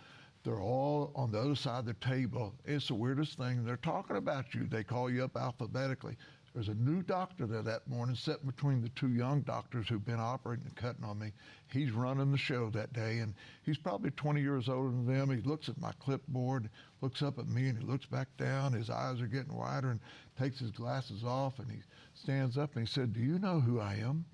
they're 0.45 0.61
all 0.61 1.13
on 1.15 1.31
the 1.33 1.41
other 1.41 1.57
side 1.57 1.81
of 1.81 1.87
the 1.87 1.95
table. 1.95 2.55
It's 2.65 2.89
the 2.89 2.95
weirdest 2.95 3.37
thing. 3.37 3.65
They're 3.65 3.77
talking 3.77 4.17
about 4.17 4.55
you. 4.55 4.67
They 4.67 4.85
call 4.85 5.11
you 5.11 5.25
up 5.25 5.37
alphabetically. 5.37 6.17
There's 6.57 6.69
a 6.69 6.75
new 6.75 7.03
doctor 7.03 7.47
there 7.47 7.61
that 7.61 7.87
morning, 7.87 8.17
sitting 8.17 8.47
between 8.47 8.81
the 8.81 8.89
two 8.91 9.11
young 9.13 9.43
doctors 9.43 9.89
who've 9.91 10.03
been 10.07 10.19
operating 10.19 10.65
and 10.65 10.75
cutting 10.75 11.05
on 11.05 11.19
me. 11.19 11.33
He's 11.71 11.91
running 11.91 12.33
the 12.33 12.39
show 12.39 12.71
that 12.71 12.95
day, 12.95 13.19
and 13.19 13.35
he's 13.63 13.77
probably 13.77 14.11
20 14.13 14.41
years 14.41 14.67
older 14.71 14.89
than 14.89 15.07
them. 15.07 15.29
He 15.29 15.43
looks 15.47 15.69
at 15.69 15.79
my 15.79 15.93
clipboard, 16.01 16.71
looks 17.03 17.21
up 17.21 17.39
at 17.39 17.47
me, 17.47 17.69
and 17.69 17.77
he 17.79 17.85
looks 17.85 18.07
back 18.07 18.29
down. 18.39 18.73
His 18.73 18.89
eyes 18.89 19.21
are 19.21 19.27
getting 19.27 19.55
wider, 19.55 19.91
and 19.91 20.01
takes 20.39 20.59
his 20.59 20.71
glasses 20.71 21.25
off, 21.25 21.59
and 21.59 21.71
he 21.71 21.77
stands 22.15 22.57
up 22.57 22.75
and 22.75 22.89
he 22.89 22.91
said, 22.91 23.13
"Do 23.13 23.21
you 23.21 23.39
know 23.39 23.61
who 23.61 23.79
I 23.79 23.97
am?" 23.97 24.25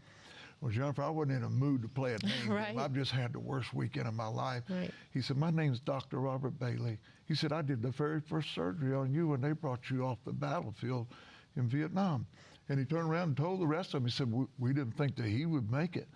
Well, 0.61 0.71
Jennifer, 0.71 1.03
I 1.03 1.09
wasn't 1.11 1.39
in 1.39 1.43
a 1.43 1.51
mood 1.51 1.83
to 1.83 1.89
play 1.89 2.15
a 2.15 2.19
name 2.25 2.49
Right. 2.53 2.69
game. 2.69 2.79
I've 2.79 2.95
just 2.95 3.11
had 3.11 3.33
the 3.33 3.41
worst 3.41 3.75
weekend 3.75 4.07
of 4.07 4.15
my 4.15 4.29
life. 4.29 4.63
Right. 4.71 4.93
He 5.13 5.21
said, 5.23 5.37
My 5.39 5.51
name's 5.51 5.81
Dr. 5.81 6.21
Robert 6.21 6.57
Bailey. 6.61 6.99
He 7.27 7.35
said, 7.35 7.53
I 7.53 7.63
did 7.63 7.83
the 7.83 7.91
very 7.91 8.21
first 8.21 8.55
surgery 8.55 8.95
on 8.95 9.13
you 9.13 9.27
when 9.27 9.41
they 9.41 9.51
brought 9.51 9.91
you 9.91 10.07
off 10.07 10.19
the 10.25 10.33
battlefield 10.33 11.09
in 11.57 11.69
Vietnam. 11.69 12.27
And 12.69 12.79
he 12.79 12.85
turned 12.85 13.11
around 13.11 13.29
and 13.29 13.37
told 13.37 13.61
the 13.61 13.67
rest 13.67 13.89
of 13.89 14.03
them, 14.03 14.07
he 14.07 14.11
said, 14.11 14.33
We, 14.59 14.73
didn't 14.73 14.97
think 14.97 15.17
that 15.17 15.27
he 15.27 15.47
would 15.47 15.71
make 15.71 15.97
it. 15.97 16.09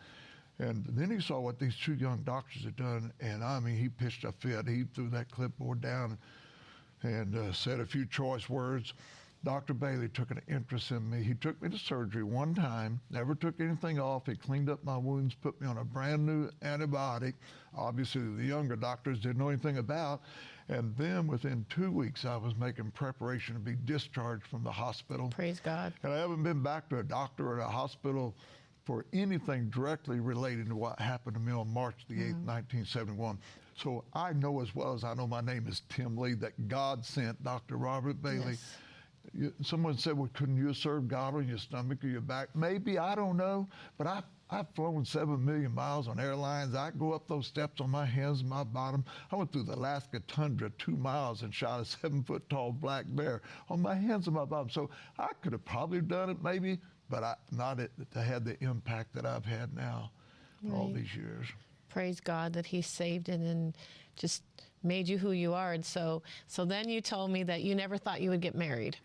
And 0.59 0.87
then 0.88 1.11
he 1.11 1.20
saw 1.20 1.40
what 1.40 1.59
these 1.59 1.77
two 1.77 1.94
young 1.94 2.22
doctors 2.22 2.64
had 2.64 2.77
done, 2.77 3.12
and 3.20 3.44
I 3.44 3.61
mean, 3.61 3.77
he 3.77 3.90
pitched 3.90 4.25
a 4.25 4.33
fit. 4.33 4.66
He 4.66 4.85
threw 4.94 5.11
that 5.11 5.31
clipboard 5.31 5.83
down 5.83 6.16
and 7.03 7.37
uh, 7.37 7.53
said 7.53 7.81
a 7.81 7.85
few 7.85 8.07
choice 8.07 8.49
words. 8.49 8.94
Dr. 9.44 9.75
Bailey 9.75 10.09
took 10.09 10.31
an 10.31 10.40
interest 10.49 10.90
in 10.90 11.09
me. 11.09 11.22
He 11.22 11.35
took 11.35 11.61
me 11.62 11.68
to 11.68 11.79
surgery 11.79 12.25
one 12.25 12.55
time, 12.55 13.01
never 13.11 13.35
took 13.35 13.61
anything 13.61 14.01
off. 14.01 14.27
He 14.27 14.35
cleaned 14.35 14.70
up 14.70 14.83
my 14.83 14.96
wounds, 14.96 15.35
put 15.35 15.61
me 15.61 15.68
on 15.68 15.79
a 15.79 15.85
brand 15.85 16.27
new 16.27 16.51
antibiotic. 16.62 17.35
Obviously, 17.77 18.22
the 18.22 18.44
younger 18.44 18.77
doctors 18.77 19.20
didn't 19.20 19.38
know 19.38 19.51
anything 19.51 19.79
about. 19.79 20.22
And 20.68 20.96
then 20.96 21.26
within 21.26 21.64
two 21.68 21.92
weeks, 21.92 22.24
I 22.24 22.37
was 22.37 22.57
making 22.57 22.90
preparation 22.90 23.55
to 23.55 23.61
be 23.61 23.76
discharged 23.85 24.46
from 24.46 24.64
the 24.64 24.72
hospital. 24.72 25.29
Praise 25.29 25.61
God. 25.61 25.92
And 26.02 26.12
I 26.12 26.16
haven't 26.16 26.42
been 26.42 26.62
back 26.62 26.88
to 26.88 26.98
a 26.98 27.05
doctor 27.05 27.48
or 27.48 27.59
a 27.61 27.68
hospital 27.68 28.35
for 28.85 29.05
anything 29.12 29.68
directly 29.70 30.20
related 30.20 30.68
to 30.68 30.76
what 30.76 30.98
happened 31.00 31.35
to 31.35 31.40
me 31.40 31.52
on 31.52 31.68
March 31.72 32.05
the 32.09 32.14
8th, 32.14 32.44
1971. 32.44 33.35
Mm-hmm. 33.35 33.40
So 33.76 34.05
I 34.14 34.33
know 34.33 34.61
as 34.61 34.74
well 34.74 34.94
as 34.94 35.05
I 35.05 35.14
know 35.14 35.26
my 35.26 35.40
name 35.40 35.66
is 35.68 35.83
Tim 35.88 36.16
Lee 36.16 36.35
that 36.35 36.68
God 36.68 37.05
sent 37.05 37.42
Dr. 37.44 37.76
Robert 37.76 38.22
Bailey. 38.22 38.52
Yes. 38.52 38.76
You, 39.38 39.53
someone 39.62 39.99
said, 39.99 40.16
well, 40.16 40.31
couldn't 40.33 40.57
you 40.57 40.68
have 40.68 40.77
served 40.77 41.09
God 41.09 41.35
on 41.35 41.46
your 41.46 41.59
stomach 41.59 42.03
or 42.03 42.09
your 42.09 42.20
back? 42.22 42.49
Maybe, 42.55 42.99
I 42.99 43.14
don't 43.14 43.37
know. 43.37 43.68
But 43.99 44.07
I, 44.07 44.22
I've 44.49 44.68
flown 44.75 45.05
seven 45.05 45.44
million 45.44 45.75
miles 45.75 46.09
on 46.09 46.18
airlines. 46.20 46.75
I 46.75 46.90
go 46.96 47.12
up 47.12 47.29
those 47.29 47.46
steps 47.46 47.81
on 47.81 47.90
my 47.90 48.07
hands 48.07 48.40
and 48.40 48.49
my 48.49 48.64
bottom. 48.64 49.05
I 49.31 49.37
went 49.37 49.53
through 49.53 49.64
the 49.64 49.75
Alaska 49.75 50.20
tundra 50.29 50.70
two 50.79 50.96
miles 50.96 51.42
and 51.42 51.53
shot 51.53 51.81
a 51.81 51.85
seven 52.01 52.22
foot 52.22 52.49
tall 52.49 52.72
black 52.72 53.05
bear 53.09 53.42
on 53.68 53.83
my 53.83 53.94
hands 53.94 54.27
and 54.27 54.37
my 54.37 54.44
bottom. 54.44 54.70
So 54.70 54.90
I 55.18 55.29
could 55.42 55.53
have 55.53 55.64
probably 55.64 56.01
done 56.01 56.31
it, 56.31 56.42
maybe, 56.42 56.79
but 57.11 57.22
I, 57.22 57.35
not 57.51 57.81
it, 57.81 57.90
to 58.12 58.22
have 58.22 58.44
the 58.44 58.62
impact 58.62 59.14
that 59.14 59.27
I've 59.27 59.44
had 59.44 59.75
now 59.75 60.11
all 60.72 60.90
these 60.92 61.14
years. 61.14 61.46
praise 61.88 62.18
God 62.20 62.53
that 62.55 62.66
He 62.66 62.83
saved 62.83 63.29
it 63.29 63.40
and 63.40 63.77
just 64.16 64.42
made 64.83 65.09
you 65.09 65.18
who 65.18 65.33
you 65.33 65.53
are. 65.53 65.72
And 65.72 65.85
so, 65.85 66.22
so 66.46 66.64
then 66.64 66.88
you 66.88 67.01
told 67.01 67.31
me 67.31 67.42
that 67.44 67.62
you 67.62 67.75
never 67.75 67.99
thought 67.99 68.20
you 68.20 68.31
would 68.31 68.40
get 68.40 68.55
married. 68.55 68.96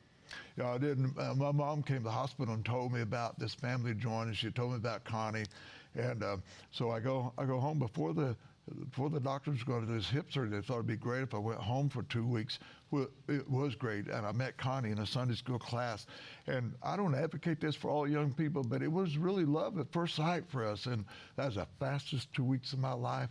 Yeah, 0.57 0.73
I 0.73 0.77
didn't. 0.77 1.17
Uh, 1.17 1.33
my 1.35 1.51
mom 1.51 1.83
came 1.83 1.97
to 1.97 2.03
the 2.03 2.11
hospital 2.11 2.53
and 2.53 2.65
told 2.65 2.93
me 2.93 3.01
about 3.01 3.39
this 3.39 3.53
family 3.53 3.93
joining. 3.93 4.33
She 4.33 4.51
told 4.51 4.71
me 4.71 4.77
about 4.77 5.03
Connie, 5.03 5.45
and 5.95 6.23
uh, 6.23 6.37
so 6.71 6.91
I 6.91 6.99
go 6.99 7.33
I 7.37 7.45
go 7.45 7.59
home 7.59 7.79
before 7.79 8.13
the 8.13 8.35
before 8.89 9.09
the 9.09 9.19
doctors 9.19 9.63
go 9.63 9.79
to 9.79 9.85
do 9.85 9.93
this 9.93 10.09
hip 10.09 10.31
surgery. 10.31 10.59
They 10.59 10.65
thought 10.65 10.75
it'd 10.75 10.87
be 10.87 10.95
great 10.95 11.23
if 11.23 11.33
I 11.33 11.37
went 11.37 11.59
home 11.59 11.89
for 11.89 12.03
two 12.03 12.25
weeks. 12.25 12.59
Well, 12.91 13.07
it 13.27 13.49
was 13.49 13.75
great, 13.75 14.07
and 14.07 14.25
I 14.25 14.31
met 14.31 14.57
Connie 14.57 14.91
in 14.91 14.99
a 14.99 15.05
Sunday 15.05 15.35
school 15.35 15.59
class. 15.59 16.05
And 16.47 16.73
I 16.83 16.95
don't 16.95 17.15
advocate 17.15 17.59
this 17.59 17.75
for 17.75 17.89
all 17.89 18.07
young 18.07 18.33
people, 18.33 18.63
but 18.63 18.81
it 18.81 18.91
was 18.91 19.17
really 19.17 19.45
love 19.45 19.79
at 19.79 19.91
first 19.91 20.15
sight 20.15 20.43
for 20.49 20.65
us, 20.65 20.85
and 20.85 21.05
that 21.35 21.47
was 21.47 21.55
the 21.55 21.67
fastest 21.79 22.33
two 22.33 22.43
weeks 22.43 22.73
of 22.73 22.79
my 22.79 22.93
life. 22.93 23.29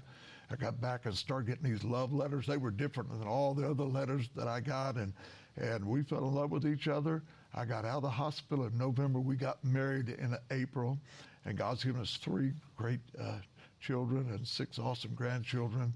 I 0.50 0.56
got 0.56 0.80
back 0.80 1.06
and 1.06 1.14
started 1.14 1.46
getting 1.46 1.70
these 1.70 1.84
love 1.84 2.12
letters. 2.12 2.46
They 2.46 2.56
were 2.56 2.72
different 2.72 3.10
than 3.10 3.28
all 3.28 3.54
the 3.54 3.70
other 3.70 3.84
letters 3.84 4.28
that 4.34 4.48
I 4.48 4.60
got, 4.60 4.96
and 4.96 5.12
and 5.60 5.84
we 5.84 6.02
fell 6.02 6.26
in 6.26 6.34
love 6.34 6.50
with 6.50 6.66
each 6.66 6.88
other. 6.88 7.22
I 7.54 7.64
got 7.64 7.84
out 7.84 7.98
of 7.98 8.02
the 8.02 8.10
hospital 8.10 8.66
in 8.66 8.78
November. 8.78 9.20
We 9.20 9.36
got 9.36 9.62
married 9.64 10.08
in 10.08 10.36
April, 10.50 10.98
and 11.44 11.56
God's 11.58 11.84
given 11.84 12.00
us 12.00 12.18
three 12.22 12.52
great 12.76 13.00
uh, 13.20 13.38
children 13.80 14.30
and 14.30 14.46
six 14.46 14.78
awesome 14.78 15.14
grandchildren. 15.14 15.92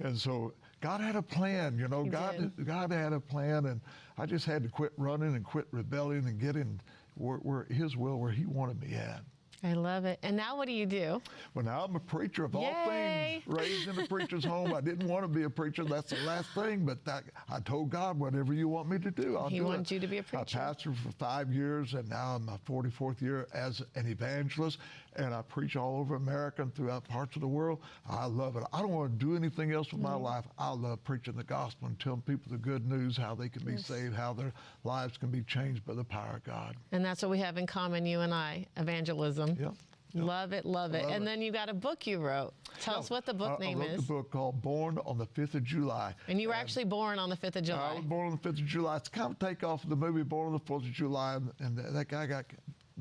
And 0.00 0.16
so 0.16 0.52
God 0.80 1.00
had 1.00 1.16
a 1.16 1.22
plan, 1.22 1.78
you 1.78 1.88
know. 1.88 2.04
He 2.04 2.10
God, 2.10 2.52
did. 2.56 2.66
God 2.66 2.92
had 2.92 3.12
a 3.12 3.20
plan, 3.20 3.66
and 3.66 3.80
I 4.16 4.26
just 4.26 4.44
had 4.44 4.62
to 4.62 4.68
quit 4.68 4.92
running 4.96 5.34
and 5.34 5.44
quit 5.44 5.66
rebelling 5.70 6.26
and 6.26 6.38
get 6.38 6.56
in 6.56 6.80
where, 7.14 7.38
where 7.38 7.64
His 7.64 7.96
will, 7.96 8.18
where 8.18 8.30
He 8.30 8.46
wanted 8.46 8.80
me 8.80 8.94
at. 8.94 9.22
I 9.64 9.72
love 9.72 10.04
it. 10.04 10.18
And 10.22 10.36
now 10.36 10.56
what 10.56 10.66
do 10.66 10.72
you 10.72 10.86
do? 10.86 11.20
Well, 11.54 11.64
now 11.64 11.84
I'm 11.84 11.96
a 11.96 12.00
preacher 12.00 12.44
of 12.44 12.54
all 12.54 12.72
things. 12.86 13.42
Raised 13.46 13.88
in 13.88 13.98
a 13.98 14.06
preacher's 14.06 14.44
home. 14.44 14.72
I 14.72 14.80
didn't 14.80 15.08
want 15.08 15.24
to 15.24 15.28
be 15.28 15.42
a 15.44 15.50
preacher. 15.50 15.84
That's 15.84 16.10
the 16.10 16.16
last 16.24 16.50
thing. 16.54 16.84
But 16.84 17.04
that, 17.06 17.24
I 17.50 17.58
told 17.60 17.90
God, 17.90 18.18
whatever 18.18 18.54
you 18.54 18.68
want 18.68 18.88
me 18.88 18.98
to 18.98 19.10
do, 19.10 19.36
I'll 19.36 19.48
He 19.48 19.58
do 19.58 19.64
wants 19.64 19.90
it. 19.90 19.94
you 19.94 20.00
to 20.00 20.06
be 20.06 20.18
a 20.18 20.22
preacher. 20.22 20.58
I 20.58 20.72
pastored 20.72 20.96
for 20.96 21.10
five 21.18 21.52
years, 21.52 21.94
and 21.94 22.08
now 22.08 22.36
I'm 22.36 22.44
my 22.46 22.58
44th 22.68 23.20
year 23.20 23.48
as 23.52 23.82
an 23.96 24.06
evangelist. 24.06 24.78
And 25.16 25.34
I 25.34 25.42
preach 25.42 25.74
all 25.76 25.98
over 25.98 26.14
America 26.14 26.62
and 26.62 26.74
throughout 26.74 27.06
parts 27.08 27.34
of 27.36 27.42
the 27.42 27.48
world. 27.48 27.80
I 28.08 28.26
love 28.26 28.56
it. 28.56 28.64
I 28.72 28.80
don't 28.80 28.90
want 28.92 29.18
to 29.18 29.24
do 29.24 29.34
anything 29.36 29.72
else 29.72 29.90
with 29.92 30.00
my 30.00 30.10
Mm-hmm. 30.10 30.22
life. 30.24 30.44
I 30.58 30.70
love 30.70 31.02
preaching 31.04 31.34
the 31.36 31.44
gospel 31.44 31.88
and 31.88 31.98
telling 32.00 32.22
people 32.22 32.50
the 32.52 32.58
good 32.58 32.88
news, 32.88 33.16
how 33.16 33.34
they 33.34 33.48
can 33.48 33.64
be 33.64 33.76
saved, 33.76 34.14
how 34.14 34.32
their 34.32 34.52
lives 34.84 35.16
can 35.16 35.30
be 35.30 35.42
changed 35.42 35.84
by 35.84 35.94
the 35.94 36.04
power 36.04 36.36
of 36.36 36.44
God. 36.44 36.76
And 36.92 37.04
that's 37.04 37.22
what 37.22 37.30
we 37.30 37.38
have 37.38 37.56
in 37.58 37.66
common, 37.66 38.06
you 38.06 38.20
and 38.20 38.32
I, 38.32 38.66
evangelism. 38.76 39.56
Yep. 39.60 39.74
Yep. 40.14 40.24
Love 40.24 40.52
it, 40.54 40.64
love 40.64 40.94
it. 40.94 41.02
Love 41.02 41.12
and 41.12 41.22
it. 41.22 41.26
then 41.26 41.42
you 41.42 41.52
got 41.52 41.68
a 41.68 41.74
book 41.74 42.06
you 42.06 42.18
wrote. 42.18 42.54
Tell 42.80 42.98
us 43.00 43.10
what 43.10 43.26
the 43.26 43.34
book 43.34 43.58
I, 43.60 43.64
name 43.64 43.78
I 43.82 43.84
wrote 43.84 43.90
is. 43.90 44.06
the 44.06 44.12
book 44.14 44.30
called 44.30 44.62
Born 44.62 44.98
on 45.04 45.18
the 45.18 45.26
5th 45.26 45.54
of 45.54 45.64
July. 45.64 46.14
And 46.28 46.40
you 46.40 46.48
were 46.48 46.54
actually 46.54 46.84
born 46.84 47.18
on 47.18 47.28
the 47.28 47.36
5th 47.36 47.56
of 47.56 47.64
July. 47.64 47.90
I 47.90 47.94
was 47.96 48.04
born 48.06 48.28
on 48.32 48.38
the 48.42 48.48
5th 48.48 48.58
of 48.60 48.64
July. 48.64 48.96
It's 48.96 49.10
kind 49.10 49.30
of 49.34 49.42
a 49.42 49.50
takeoff 49.50 49.84
of 49.84 49.90
the 49.90 49.96
movie 49.96 50.22
Born 50.22 50.46
on 50.46 50.52
the 50.54 50.60
4th 50.60 50.86
of 50.86 50.92
July, 50.92 51.34
and, 51.36 51.52
and 51.58 51.76
that 51.94 52.08
guy 52.08 52.24
got 52.26 52.46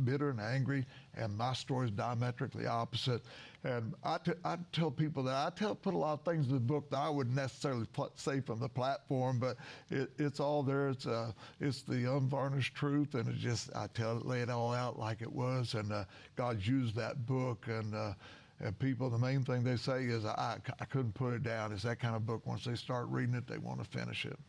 bitter 0.05 0.29
and 0.29 0.39
angry, 0.39 0.85
and 1.15 1.35
my 1.37 1.53
story 1.53 1.87
is 1.87 1.91
diametrically 1.91 2.65
opposite. 2.65 3.21
And 3.63 3.93
I, 4.03 4.17
t- 4.19 4.33
I 4.45 4.57
tell 4.71 4.91
people 4.91 5.23
that 5.23 5.35
I 5.35 5.49
tell 5.55 5.75
put 5.75 5.93
a 5.93 5.97
lot 5.97 6.13
of 6.13 6.21
things 6.21 6.47
in 6.47 6.53
the 6.53 6.59
book 6.59 6.89
that 6.91 6.97
I 6.97 7.09
wouldn't 7.09 7.35
necessarily 7.35 7.85
pl- 7.87 8.11
say 8.15 8.39
from 8.39 8.59
the 8.59 8.69
platform, 8.69 9.39
but 9.39 9.57
it, 9.89 10.11
it's 10.17 10.39
all 10.39 10.63
there. 10.63 10.89
It's 10.89 11.05
uh, 11.07 11.31
it's 11.59 11.81
the 11.81 12.11
unvarnished 12.11 12.75
truth, 12.75 13.15
and 13.15 13.27
it 13.27 13.35
just 13.37 13.69
I 13.75 13.87
tell 13.93 14.17
it, 14.17 14.25
lay 14.25 14.41
it 14.41 14.49
all 14.49 14.73
out 14.73 14.99
like 14.99 15.21
it 15.21 15.31
was, 15.31 15.73
and 15.73 15.91
uh, 15.91 16.05
God's 16.35 16.67
used 16.67 16.95
that 16.95 17.25
book 17.25 17.65
and. 17.67 17.93
Uh, 17.95 18.13
and 18.59 18.77
people, 18.79 19.11
the 19.11 19.19
main 19.19 19.43
thing 19.43 19.63
they 19.63 19.75
say 19.75 20.05
is, 20.05 20.25
I, 20.25 20.57
I 20.79 20.85
couldn't 20.85 21.13
put 21.13 21.35
it 21.35 21.43
down. 21.43 21.71
It's 21.71 21.83
that 21.83 21.99
kind 21.99 22.15
of 22.15 22.25
book. 22.25 22.41
Once 22.47 22.65
they 22.65 22.73
start 22.73 23.05
reading 23.09 23.35
it, 23.35 23.45
they 23.45 23.59
want 23.59 23.83
to 23.83 23.85
finish 23.85 24.25
it. 24.25 24.39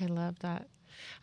I 0.00 0.06
love 0.06 0.38
that. 0.38 0.68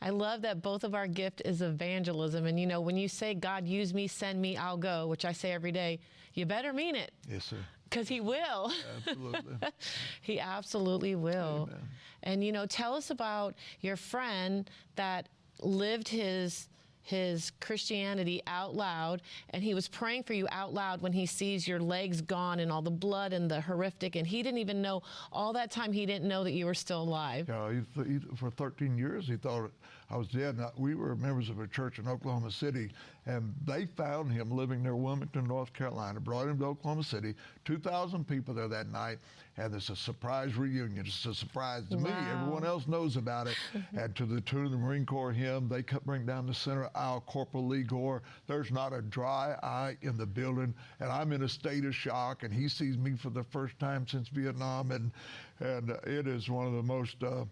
I 0.02 0.10
love 0.10 0.42
that 0.44 0.62
both 0.62 0.84
of 0.84 0.96
our 0.96 1.08
gift 1.08 1.42
is 1.46 1.62
evangelism. 1.62 2.46
And 2.46 2.60
you 2.60 2.68
know, 2.68 2.82
when 2.82 2.98
you 2.98 3.08
say, 3.08 3.34
God, 3.34 3.68
use 3.68 3.94
me, 3.94 4.08
send 4.08 4.42
me, 4.42 4.58
I'll 4.58 4.78
go, 4.78 5.08
which 5.08 5.26
I 5.26 5.32
say 5.32 5.52
every 5.52 5.72
day, 5.72 6.00
you 6.34 6.46
better 6.46 6.74
mean 6.74 6.96
it. 6.96 7.12
Yes, 7.28 7.46
sir. 7.46 7.58
Because 7.90 8.08
he 8.08 8.22
will. 8.22 8.72
Absolutely. 9.08 9.58
he 10.22 10.40
absolutely 10.40 11.16
will. 11.16 11.70
Amen. 11.70 11.90
And 12.24 12.44
you 12.44 12.52
know, 12.52 12.66
tell 12.66 12.94
us 12.94 13.10
about 13.10 13.56
your 13.82 13.96
friend 13.96 14.70
that 14.96 15.28
lived 15.62 16.08
his 16.08 16.70
his 17.02 17.52
Christianity 17.60 18.42
out 18.48 18.76
loud, 18.76 19.22
and 19.52 19.64
he 19.64 19.74
was 19.74 19.88
praying 19.88 20.24
for 20.24 20.34
you 20.34 20.48
out 20.52 20.74
loud 20.74 21.02
when 21.02 21.14
he 21.14 21.26
sees 21.26 21.68
your 21.68 21.80
legs 21.80 22.22
gone 22.22 22.60
and 22.60 22.72
all 22.72 22.82
the 22.82 22.92
blood 22.92 23.34
and 23.34 23.50
the 23.50 23.62
horrific, 23.62 24.16
and 24.16 24.28
he 24.28 24.44
didn't 24.44 24.60
even 24.60 24.82
know 24.82 25.02
all 25.32 25.54
that 25.54 25.72
time 25.72 25.92
he 25.92 26.06
didn't 26.06 26.28
know 26.28 26.44
that 26.44 26.52
you 26.52 26.66
were 26.66 26.74
still 26.74 27.02
alive. 27.02 27.48
Yeah, 27.50 27.72
he, 27.72 28.04
he, 28.04 28.20
for 28.36 28.50
13 28.50 28.98
years 28.98 29.28
he 29.28 29.38
thought 29.38 29.72
I 30.12 30.17
was 30.17 30.28
dead. 30.28 30.58
Now, 30.58 30.72
we 30.76 30.95
were 30.95 31.15
members 31.15 31.50
of 31.50 31.60
a 31.60 31.67
church 31.67 32.00
in 32.00 32.08
Oklahoma 32.08 32.50
City, 32.50 32.89
and 33.28 33.54
they 33.63 33.86
found 33.86 34.32
him 34.32 34.50
living 34.50 34.82
near 34.82 34.95
Wilmington, 34.95 35.48
North 35.48 35.72
Carolina, 35.72 36.19
brought 36.19 36.48
him 36.48 36.58
to 36.60 36.65
Oklahoma 36.65 37.04
City. 37.04 37.36
2,000 37.65 38.28
people 38.28 38.56
there 38.56 38.67
that 38.67 38.88
night, 38.89 39.19
and 39.58 39.74
it's 39.76 39.89
a 39.89 39.95
surprise 39.95 40.56
reunion. 40.56 41.06
It's 41.06 41.26
a 41.28 41.36
surprise 41.36 41.84
to 41.91 41.98
me. 41.98 42.10
Everyone 42.32 42.65
else 42.65 42.88
knows 42.88 43.17
about 43.17 43.45
it. 43.45 43.56
and 43.95 44.15
to 44.15 44.26
the 44.26 44.41
tune 44.41 44.65
of 44.65 44.72
the 44.72 44.78
Marine 44.78 45.06
Corps 45.06 45.32
hymn, 45.32 45.67
they 45.69 45.84
cut, 45.84 46.04
bring 46.08 46.26
down 46.26 46.48
the 46.48 46.56
center 46.56 46.89
aisle, 46.95 47.24
Corporal 47.28 47.67
Lee 47.67 47.84
Gore. 47.84 48.24
There's 48.48 48.72
not 48.72 48.93
a 48.93 49.04
dry 49.04 49.56
eye 49.62 49.95
in 50.02 50.17
the 50.17 50.26
building, 50.26 50.74
and 51.00 51.12
I'm 51.12 51.34
in 51.34 51.43
a 51.43 51.50
state 51.50 51.86
of 51.86 51.93
shock, 51.93 52.41
and 52.41 52.52
he 52.52 52.67
sees 52.67 52.98
me 52.98 53.15
for 53.15 53.30
the 53.30 53.43
first 53.43 53.78
time 53.78 54.08
since 54.08 54.28
Vietnam, 54.30 54.89
and, 54.89 55.12
and 55.60 55.91
it 56.08 56.26
is 56.26 56.50
one 56.50 56.65
of 56.65 56.74
the 56.74 56.84
most... 56.84 57.22
Uh, 57.22 57.45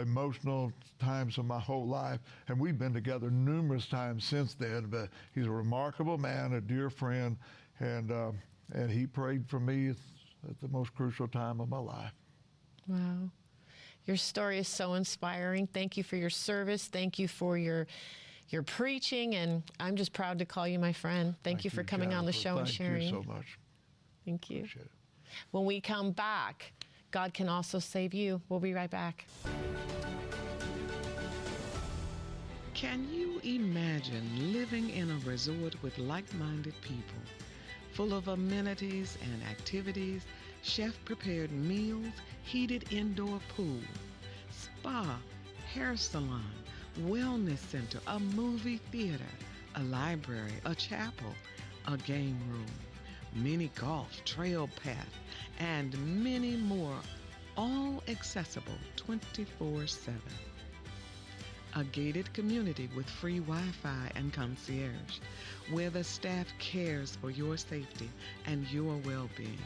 emotional 0.00 0.72
times 0.98 1.38
of 1.38 1.44
my 1.44 1.58
whole 1.58 1.86
life, 1.86 2.20
and 2.48 2.58
we've 2.58 2.78
been 2.78 2.92
together 2.92 3.30
numerous 3.30 3.86
times 3.86 4.24
since 4.24 4.54
then. 4.54 4.86
But 4.86 5.10
he's 5.34 5.46
a 5.46 5.50
remarkable 5.50 6.18
man, 6.18 6.54
a 6.54 6.60
dear 6.60 6.90
friend, 6.90 7.36
and 7.80 8.10
uh, 8.10 8.32
and 8.72 8.90
he 8.90 9.06
prayed 9.06 9.46
for 9.48 9.60
me 9.60 9.90
at 9.90 10.60
the 10.60 10.68
most 10.68 10.94
crucial 10.94 11.28
time 11.28 11.60
of 11.60 11.68
my 11.68 11.78
life. 11.78 12.12
Wow. 12.86 13.30
Your 14.06 14.16
story 14.16 14.58
is 14.58 14.68
so 14.68 14.94
inspiring. 14.94 15.66
Thank 15.66 15.96
you 15.96 16.02
for 16.02 16.16
your 16.16 16.30
service. 16.30 16.86
Thank 16.86 17.18
you 17.18 17.28
for 17.28 17.56
your 17.56 17.86
your 18.50 18.62
preaching, 18.62 19.34
and 19.34 19.62
I'm 19.80 19.96
just 19.96 20.12
proud 20.12 20.38
to 20.38 20.44
call 20.44 20.68
you 20.68 20.78
my 20.78 20.92
friend. 20.92 21.34
Thank, 21.42 21.64
you 21.64 21.70
for 21.70 21.82
coming 21.82 22.12
on 22.12 22.26
the 22.26 22.32
Jennifer. 22.32 22.48
show 22.48 22.58
and 22.58 22.68
sharing. 22.68 23.00
Thank 23.00 23.14
you 23.14 23.22
so 23.22 23.32
much. 23.32 23.58
Thank 24.24 24.50
you. 24.50 24.66
When 25.50 25.64
we 25.64 25.80
come 25.80 26.12
back, 26.12 26.72
God 27.14 27.32
can 27.32 27.48
also 27.48 27.78
save 27.78 28.12
you. 28.12 28.42
We'll 28.48 28.58
be 28.58 28.74
right 28.74 28.90
back. 28.90 29.24
Can 32.74 33.08
you 33.08 33.40
imagine 33.44 34.52
living 34.52 34.90
in 34.90 35.08
a 35.12 35.18
resort 35.30 35.80
with 35.80 35.96
like 35.96 36.24
minded 36.34 36.74
people, 36.80 37.22
full 37.92 38.14
of 38.14 38.26
amenities 38.26 39.16
and 39.22 39.44
activities, 39.44 40.22
chef 40.62 40.92
prepared 41.04 41.52
meals, 41.52 42.14
heated 42.42 42.92
indoor 42.92 43.38
pool, 43.54 43.78
spa, 44.50 45.16
hair 45.72 45.96
salon, 45.96 46.50
wellness 47.02 47.58
center, 47.58 48.00
a 48.08 48.18
movie 48.18 48.80
theater, 48.90 49.32
a 49.76 49.84
library, 49.84 50.54
a 50.64 50.74
chapel, 50.74 51.32
a 51.86 51.96
game 51.96 52.40
room, 52.50 52.66
mini 53.34 53.70
golf, 53.74 54.24
trail 54.24 54.68
path, 54.82 55.18
and 55.58 55.96
many 56.22 56.56
more, 56.56 56.98
all 57.56 58.02
accessible 58.08 58.78
24 58.96 59.86
7 59.86 60.20
a 61.76 61.84
gated 61.84 62.32
community 62.32 62.88
with 62.94 63.08
free 63.08 63.40
Wi 63.40 63.60
Fi 63.82 64.10
and 64.14 64.32
concierge, 64.32 65.18
where 65.72 65.90
the 65.90 66.04
staff 66.04 66.46
cares 66.60 67.16
for 67.16 67.30
your 67.30 67.56
safety 67.56 68.08
and 68.46 68.70
your 68.70 68.96
well 69.04 69.28
being, 69.36 69.58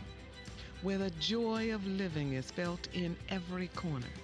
where 0.82 0.96
the 0.96 1.10
joy 1.20 1.74
of 1.74 1.86
living 1.86 2.32
is 2.32 2.50
felt 2.50 2.88
in 2.94 3.14
every 3.28 3.68
corner. 3.68 4.14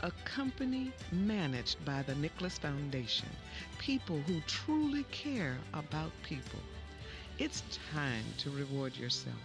A 0.00 0.10
company 0.26 0.92
managed 1.10 1.82
by 1.86 2.02
the 2.02 2.14
Nicholas 2.16 2.58
Foundation, 2.58 3.30
people 3.78 4.20
who 4.26 4.40
truly 4.46 5.04
care 5.04 5.56
about 5.72 6.12
people. 6.22 6.60
It's 7.38 7.62
time 7.92 8.24
to 8.38 8.50
reward 8.50 8.96
yourself. 8.96 9.36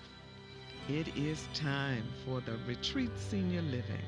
It 0.88 1.10
is 1.18 1.46
time 1.54 2.06
for 2.26 2.40
the 2.40 2.58
Retreat 2.66 3.12
Senior 3.18 3.62
Living, 3.64 4.06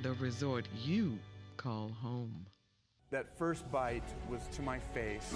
the 0.00 0.12
resort 0.12 0.68
you 0.84 1.18
call 1.56 1.90
home. 2.00 2.46
That 3.10 3.36
first 3.36 3.68
bite 3.72 4.04
was 4.30 4.42
to 4.52 4.62
my 4.62 4.78
face. 4.78 5.34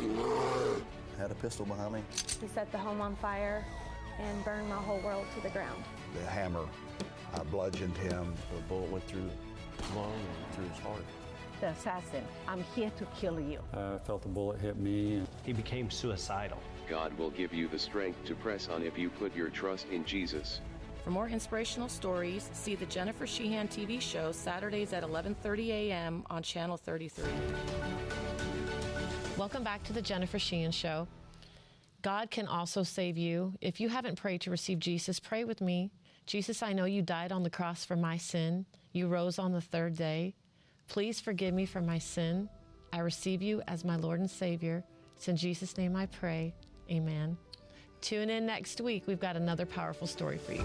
Had 1.18 1.32
a 1.32 1.34
pistol 1.34 1.66
behind 1.66 1.94
me. 1.94 2.02
He 2.40 2.46
set 2.46 2.70
the 2.70 2.78
home 2.78 3.00
on 3.00 3.16
fire 3.16 3.64
and 4.20 4.44
burned 4.44 4.68
my 4.68 4.76
whole 4.76 5.00
world 5.00 5.26
to 5.34 5.40
the 5.40 5.50
ground. 5.50 5.82
The 6.14 6.30
hammer, 6.30 6.66
I 7.34 7.42
bludgeoned 7.42 7.96
him. 7.96 8.34
The 8.54 8.62
bullet 8.68 8.88
went 8.92 9.04
through 9.08 9.22
his 9.22 9.96
lung 9.96 10.12
and 10.12 10.54
through 10.54 10.68
his 10.68 10.78
heart. 10.78 11.02
The 11.60 11.70
assassin, 11.70 12.24
I'm 12.46 12.62
here 12.76 12.92
to 12.98 13.04
kill 13.16 13.40
you. 13.40 13.58
I 13.74 13.98
felt 13.98 14.22
the 14.22 14.28
bullet 14.28 14.60
hit 14.60 14.76
me. 14.76 15.16
And 15.16 15.28
he 15.44 15.52
became 15.52 15.90
suicidal. 15.90 16.58
God 16.90 17.16
will 17.16 17.30
give 17.30 17.54
you 17.54 17.68
the 17.68 17.78
strength 17.78 18.24
to 18.24 18.34
press 18.34 18.68
on 18.68 18.82
if 18.82 18.98
you 18.98 19.10
put 19.10 19.34
your 19.36 19.48
trust 19.48 19.86
in 19.92 20.04
Jesus. 20.04 20.60
For 21.04 21.10
more 21.10 21.28
inspirational 21.28 21.88
stories, 21.88 22.50
see 22.52 22.74
the 22.74 22.84
Jennifer 22.86 23.28
Sheehan 23.28 23.68
TV 23.68 24.00
show 24.00 24.32
Saturdays 24.32 24.92
at 24.92 25.04
11:30 25.04 25.68
a.m. 25.68 26.24
on 26.28 26.42
Channel 26.42 26.76
33. 26.76 27.24
Welcome 29.38 29.62
back 29.62 29.84
to 29.84 29.92
the 29.92 30.02
Jennifer 30.02 30.40
Sheehan 30.40 30.72
show. 30.72 31.06
God 32.02 32.28
can 32.28 32.48
also 32.48 32.82
save 32.82 33.16
you. 33.16 33.54
If 33.60 33.78
you 33.80 33.88
haven't 33.88 34.18
prayed 34.18 34.40
to 34.40 34.50
receive 34.50 34.80
Jesus, 34.80 35.20
pray 35.20 35.44
with 35.44 35.60
me. 35.60 35.92
Jesus, 36.26 36.60
I 36.60 36.72
know 36.72 36.86
you 36.86 37.02
died 37.02 37.30
on 37.30 37.44
the 37.44 37.50
cross 37.50 37.84
for 37.84 37.94
my 37.94 38.16
sin. 38.16 38.66
You 38.92 39.06
rose 39.06 39.38
on 39.38 39.52
the 39.52 39.60
third 39.60 39.94
day. 39.94 40.34
Please 40.88 41.20
forgive 41.20 41.54
me 41.54 41.66
for 41.66 41.80
my 41.80 41.98
sin. 41.98 42.48
I 42.92 42.98
receive 42.98 43.42
you 43.42 43.62
as 43.68 43.84
my 43.84 43.94
Lord 43.94 44.18
and 44.18 44.30
Savior. 44.30 44.82
It's 45.16 45.28
in 45.28 45.36
Jesus' 45.36 45.78
name 45.78 45.94
I 45.94 46.06
pray. 46.06 46.52
Amen. 46.90 47.36
Tune 48.00 48.30
in 48.30 48.46
next 48.46 48.80
week. 48.80 49.04
We've 49.06 49.20
got 49.20 49.36
another 49.36 49.66
powerful 49.66 50.06
story 50.06 50.38
for 50.38 50.52
you. 50.54 50.64